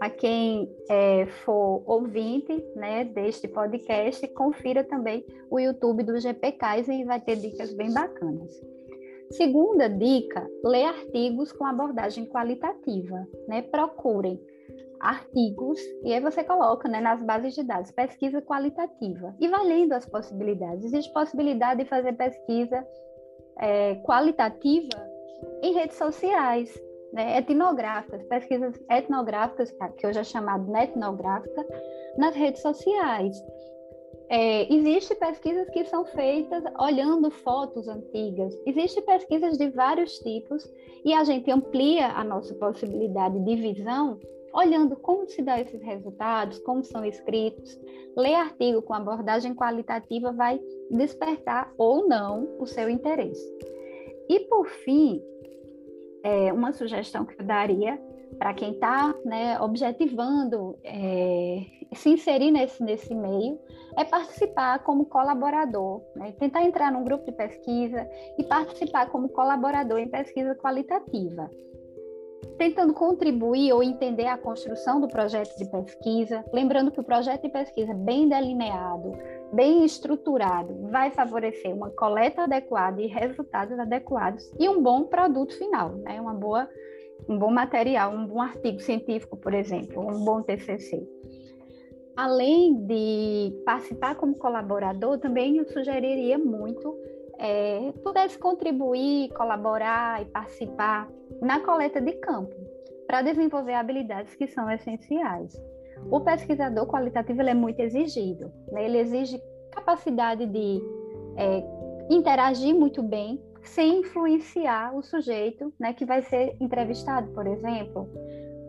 a 0.00 0.08
quem 0.08 0.72
é, 0.88 1.26
for 1.44 1.82
ouvinte 1.86 2.64
né, 2.74 3.04
deste 3.04 3.48
podcast, 3.48 4.26
confira 4.28 4.84
também 4.84 5.24
o 5.50 5.58
YouTube 5.58 6.02
do 6.02 6.18
GP 6.18 6.52
Kaizen 6.52 7.02
e 7.02 7.04
vai 7.04 7.20
ter 7.20 7.36
dicas 7.36 7.72
bem 7.72 7.92
bacanas. 7.92 8.60
Segunda 9.32 9.88
dica, 9.88 10.46
ler 10.64 10.84
artigos 10.84 11.52
com 11.52 11.64
abordagem 11.64 12.26
qualitativa, 12.26 13.26
né? 13.48 13.62
Procurem 13.62 14.40
artigos 15.00 15.80
e 16.04 16.12
aí 16.12 16.20
você 16.20 16.44
coloca, 16.44 16.88
né, 16.88 17.00
nas 17.00 17.20
bases 17.22 17.54
de 17.54 17.64
dados, 17.64 17.90
pesquisa 17.90 18.40
qualitativa 18.40 19.34
e 19.40 19.48
vai 19.48 19.66
lendo 19.66 19.92
as 19.92 20.06
possibilidades. 20.06 20.84
Existe 20.84 21.12
possibilidade 21.12 21.82
de 21.82 21.88
fazer 21.88 22.12
pesquisa 22.12 22.86
é, 23.58 23.96
qualitativa 23.96 24.88
em 25.62 25.74
redes 25.74 25.96
sociais, 25.96 26.72
né, 27.12 27.38
etnográficas, 27.38 28.22
pesquisas 28.24 28.78
etnográficas, 28.88 29.74
que 29.98 30.06
hoje 30.06 30.20
é 30.20 30.24
chamado 30.24 30.74
etnográfica, 30.76 31.66
nas 32.16 32.34
redes 32.34 32.62
sociais. 32.62 33.36
É, 34.34 34.72
Existem 34.72 35.14
pesquisas 35.18 35.68
que 35.68 35.84
são 35.84 36.06
feitas 36.06 36.64
olhando 36.80 37.30
fotos 37.30 37.86
antigas, 37.86 38.58
existem 38.64 39.02
pesquisas 39.04 39.58
de 39.58 39.68
vários 39.68 40.18
tipos 40.20 40.66
e 41.04 41.12
a 41.12 41.22
gente 41.22 41.50
amplia 41.50 42.06
a 42.08 42.24
nossa 42.24 42.54
possibilidade 42.54 43.38
de 43.38 43.56
visão 43.56 44.18
olhando 44.54 44.96
como 44.96 45.28
se 45.28 45.42
dão 45.42 45.58
esses 45.58 45.82
resultados, 45.82 46.58
como 46.60 46.82
são 46.82 47.04
escritos. 47.04 47.78
Ler 48.16 48.36
artigo 48.36 48.80
com 48.80 48.94
abordagem 48.94 49.54
qualitativa 49.54 50.32
vai 50.32 50.58
despertar 50.90 51.70
ou 51.76 52.08
não 52.08 52.56
o 52.58 52.66
seu 52.66 52.88
interesse. 52.88 53.46
E 54.30 54.40
por 54.40 54.66
fim, 54.66 55.22
é, 56.22 56.50
uma 56.54 56.72
sugestão 56.72 57.26
que 57.26 57.38
eu 57.38 57.44
daria 57.44 58.00
para 58.38 58.54
quem 58.54 58.72
está 58.72 59.14
né, 59.26 59.60
objetivando 59.60 60.78
é, 60.82 61.66
se 61.94 62.10
inserir 62.10 62.50
nesse, 62.50 62.82
nesse 62.82 63.14
meio, 63.14 63.58
é 63.96 64.04
participar 64.04 64.78
como 64.80 65.06
colaborador, 65.06 66.02
né? 66.16 66.32
tentar 66.38 66.62
entrar 66.62 66.90
num 66.90 67.04
grupo 67.04 67.24
de 67.24 67.32
pesquisa 67.32 68.08
e 68.38 68.44
participar 68.44 69.10
como 69.10 69.28
colaborador 69.28 69.98
em 69.98 70.08
pesquisa 70.08 70.54
qualitativa, 70.54 71.50
tentando 72.56 72.94
contribuir 72.94 73.72
ou 73.72 73.82
entender 73.82 74.26
a 74.26 74.38
construção 74.38 75.00
do 75.00 75.08
projeto 75.08 75.56
de 75.58 75.70
pesquisa, 75.70 76.44
lembrando 76.52 76.90
que 76.90 77.00
o 77.00 77.04
projeto 77.04 77.42
de 77.42 77.50
pesquisa 77.50 77.92
bem 77.92 78.28
delineado, 78.28 79.12
bem 79.52 79.84
estruturado, 79.84 80.88
vai 80.90 81.10
favorecer 81.10 81.74
uma 81.74 81.90
coleta 81.90 82.42
adequada 82.42 83.02
e 83.02 83.06
resultados 83.06 83.78
adequados 83.78 84.50
e 84.58 84.68
um 84.68 84.82
bom 84.82 85.04
produto 85.04 85.56
final, 85.58 85.90
né? 85.90 86.20
uma 86.20 86.34
boa 86.34 86.68
um 87.28 87.38
bom 87.38 87.52
material, 87.52 88.12
um 88.12 88.26
bom 88.26 88.40
artigo 88.40 88.80
científico, 88.80 89.36
por 89.36 89.54
exemplo, 89.54 90.04
um 90.04 90.24
bom 90.24 90.42
TCC. 90.42 91.06
Além 92.16 92.86
de 92.86 93.62
participar 93.64 94.14
como 94.16 94.34
colaborador, 94.34 95.18
também 95.18 95.56
eu 95.56 95.64
sugeriria 95.66 96.38
muito 96.38 96.94
é, 97.42 97.92
pudesse 98.04 98.38
contribuir, 98.38 99.30
colaborar 99.30 100.22
e 100.22 100.26
participar 100.26 101.10
na 101.40 101.58
coleta 101.58 102.00
de 102.00 102.12
campo, 102.12 102.54
para 103.06 103.20
desenvolver 103.20 103.74
habilidades 103.74 104.34
que 104.36 104.46
são 104.46 104.70
essenciais. 104.70 105.60
O 106.08 106.20
pesquisador 106.20 106.86
qualitativo 106.86 107.42
é 107.42 107.52
muito 107.52 107.80
exigido, 107.80 108.50
né? 108.70 108.84
ele 108.84 108.98
exige 108.98 109.42
capacidade 109.72 110.46
de 110.46 110.80
é, 111.36 111.64
interagir 112.10 112.74
muito 112.74 113.02
bem 113.02 113.42
sem 113.62 114.00
influenciar 114.00 114.94
o 114.94 115.02
sujeito 115.02 115.72
né, 115.78 115.92
que 115.92 116.04
vai 116.04 116.22
ser 116.22 116.56
entrevistado, 116.60 117.28
por 117.32 117.46
exemplo. 117.46 118.08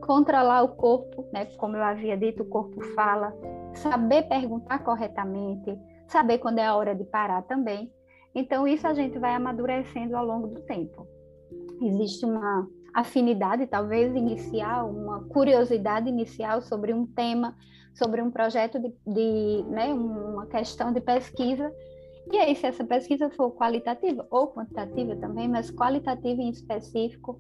Controlar 0.06 0.64
o 0.64 0.70
corpo, 0.70 1.26
né, 1.32 1.46
como 1.58 1.78
eu 1.78 1.84
havia 1.84 2.18
dito, 2.18 2.44
o 2.44 2.50
corpo 2.50 2.82
fala, 2.94 3.34
saber 3.74 4.24
perguntar 4.24 4.80
corretamente, 4.80 5.78
saber 6.08 6.40
quando 6.40 6.60
é 6.60 6.66
a 6.66 6.76
hora 6.76 6.94
de 6.94 7.04
parar 7.06 7.42
também. 7.44 7.92
Então, 8.36 8.68
isso 8.68 8.86
a 8.88 8.94
gente 8.94 9.18
vai 9.18 9.34
amadurecendo 9.34 10.18
ao 10.18 10.26
longo 10.26 10.48
do 10.48 10.62
tempo. 10.62 11.08
Existe 11.82 12.26
uma 12.26 12.68
afinidade, 12.94 13.66
talvez 13.68 14.16
inicial, 14.16 14.90
uma 14.90 15.24
curiosidade 15.26 16.10
inicial 16.10 16.62
sobre 16.62 16.94
um 16.94 17.06
tema, 17.06 17.56
sobre 17.94 18.22
um 18.22 18.30
projeto 18.30 18.80
de, 18.80 18.94
de 19.08 19.64
né, 19.70 19.94
uma 19.94 20.46
questão 20.48 20.92
de 20.92 21.00
pesquisa 21.00 21.72
e 22.32 22.38
aí, 22.38 22.56
se 22.56 22.66
essa 22.66 22.84
pesquisa 22.84 23.30
for 23.30 23.52
qualitativa 23.52 24.26
ou 24.32 24.48
quantitativa 24.48 25.16
também, 25.16 25.48
mas 25.48 25.70
qualitativa 25.70 26.42
em 26.42 26.50
específico, 26.50 27.40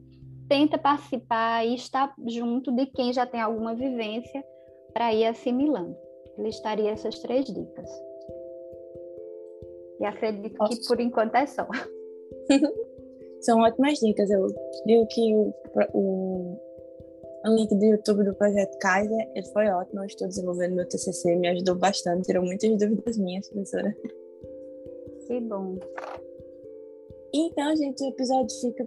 tenta 0.54 0.78
participar 0.78 1.66
e 1.66 1.74
estar 1.74 2.14
junto 2.28 2.72
de 2.72 2.86
quem 2.86 3.12
já 3.12 3.26
tem 3.26 3.42
alguma 3.42 3.74
vivência 3.74 4.46
para 4.94 5.12
ir 5.12 5.26
assimilando. 5.26 5.98
Listaria 6.38 6.92
essas 6.92 7.18
três 7.18 7.46
dicas. 7.46 7.90
E 10.00 10.06
acredito 10.06 10.56
Nossa. 10.60 10.80
que 10.80 10.88
por 10.88 11.00
enquanto 11.00 11.34
é 11.34 11.48
só. 11.48 11.68
São 13.42 13.62
ótimas 13.62 13.98
dicas. 13.98 14.30
Eu 14.30 14.46
digo 14.86 15.08
que 15.08 15.36
o, 15.36 15.52
o, 15.96 16.60
o, 17.46 17.56
link 17.56 17.74
do 17.76 17.86
YouTube 17.86 18.24
do 18.24 18.36
Projeto 18.36 18.78
Kaiser 18.78 19.32
ele 19.34 19.48
foi 19.48 19.68
ótimo. 19.70 20.02
Eu 20.02 20.06
estou 20.06 20.28
desenvolvendo 20.28 20.76
meu 20.76 20.88
TCC, 20.88 21.36
me 21.36 21.48
ajudou 21.48 21.74
bastante, 21.80 22.28
tirou 22.28 22.46
muitas 22.46 22.70
dúvidas 22.78 23.18
minhas, 23.18 23.50
professora. 23.50 23.92
Que 25.26 25.40
bom. 25.40 25.80
Então, 27.34 27.76
gente, 27.76 28.04
o 28.04 28.10
episódio 28.10 28.56
fica 28.62 28.86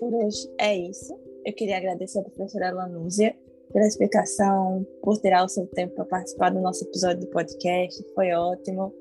por 0.00 0.12
hoje. 0.14 0.50
É 0.58 0.76
isso. 0.76 1.14
Eu 1.44 1.52
queria 1.54 1.76
agradecer 1.76 2.18
a 2.18 2.22
professora 2.22 2.72
Lanúzia 2.72 3.36
pela 3.72 3.86
explicação, 3.86 4.84
por 5.02 5.18
tirar 5.18 5.44
o 5.44 5.48
seu 5.48 5.66
tempo 5.68 5.94
para 5.94 6.04
participar 6.06 6.50
do 6.50 6.60
nosso 6.60 6.84
episódio 6.84 7.20
do 7.20 7.26
podcast. 7.28 8.02
Foi 8.14 8.32
ótimo. 8.32 8.92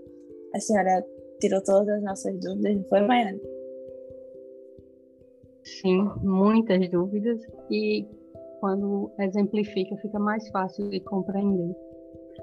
A 0.53 0.59
senhora 0.59 1.03
tirou 1.39 1.63
todas 1.63 1.89
as 1.89 2.03
nossas 2.03 2.39
dúvidas, 2.39 2.75
não 2.75 2.83
foi, 2.83 3.01
Maiane? 3.01 3.41
Sim, 5.63 6.03
muitas 6.21 6.89
dúvidas. 6.89 7.41
E 7.71 8.05
quando 8.59 9.11
exemplifica, 9.19 9.95
fica 9.97 10.19
mais 10.19 10.47
fácil 10.49 10.89
de 10.89 10.99
compreender. 10.99 11.75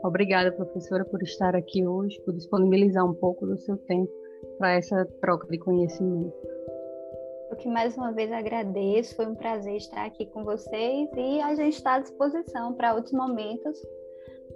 Obrigada, 0.03 0.53
professora, 0.53 1.05
por 1.05 1.23
estar 1.23 1.55
aqui 1.55 1.87
hoje, 1.87 2.21
por 2.23 2.35
disponibilizar 2.35 3.05
um 3.05 3.15
pouco 3.15 3.47
do 3.47 3.57
seu 3.59 3.77
tempo 3.77 4.11
para 4.59 4.75
essa 4.75 5.05
troca 5.21 5.47
de 5.49 5.59
conhecimento. 5.59 6.56
Eu 7.51 7.57
que 7.57 7.69
mais 7.69 7.97
uma 7.97 8.13
vez 8.13 8.31
agradeço, 8.33 9.15
foi 9.15 9.27
um 9.27 9.35
prazer 9.35 9.77
estar 9.77 10.05
aqui 10.05 10.27
com 10.27 10.45
vocês 10.45 11.09
e 11.17 11.41
a 11.41 11.55
gente 11.55 11.75
está 11.75 11.95
à 11.95 12.01
disposição 12.01 12.75
para 12.75 12.95
outros 12.95 13.13
momentos, 13.13 13.79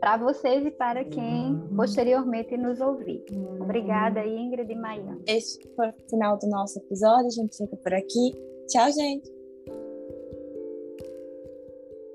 para 0.00 0.16
vocês 0.16 0.66
e 0.66 0.70
para 0.70 1.04
quem 1.04 1.68
posteriormente 1.76 2.56
nos 2.56 2.80
ouvir. 2.80 3.24
Obrigada, 3.60 4.26
Ingrid 4.26 4.72
e 4.72 4.76
Maia. 4.76 5.18
Esse 5.26 5.58
foi 5.76 5.88
o 5.88 5.94
final 6.08 6.38
do 6.38 6.48
nosso 6.48 6.78
episódio, 6.80 7.26
a 7.26 7.30
gente 7.30 7.56
fica 7.56 7.76
por 7.76 7.94
aqui. 7.94 8.32
Tchau, 8.68 8.90
gente! 8.92 9.30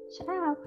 Tchau! 0.10 0.58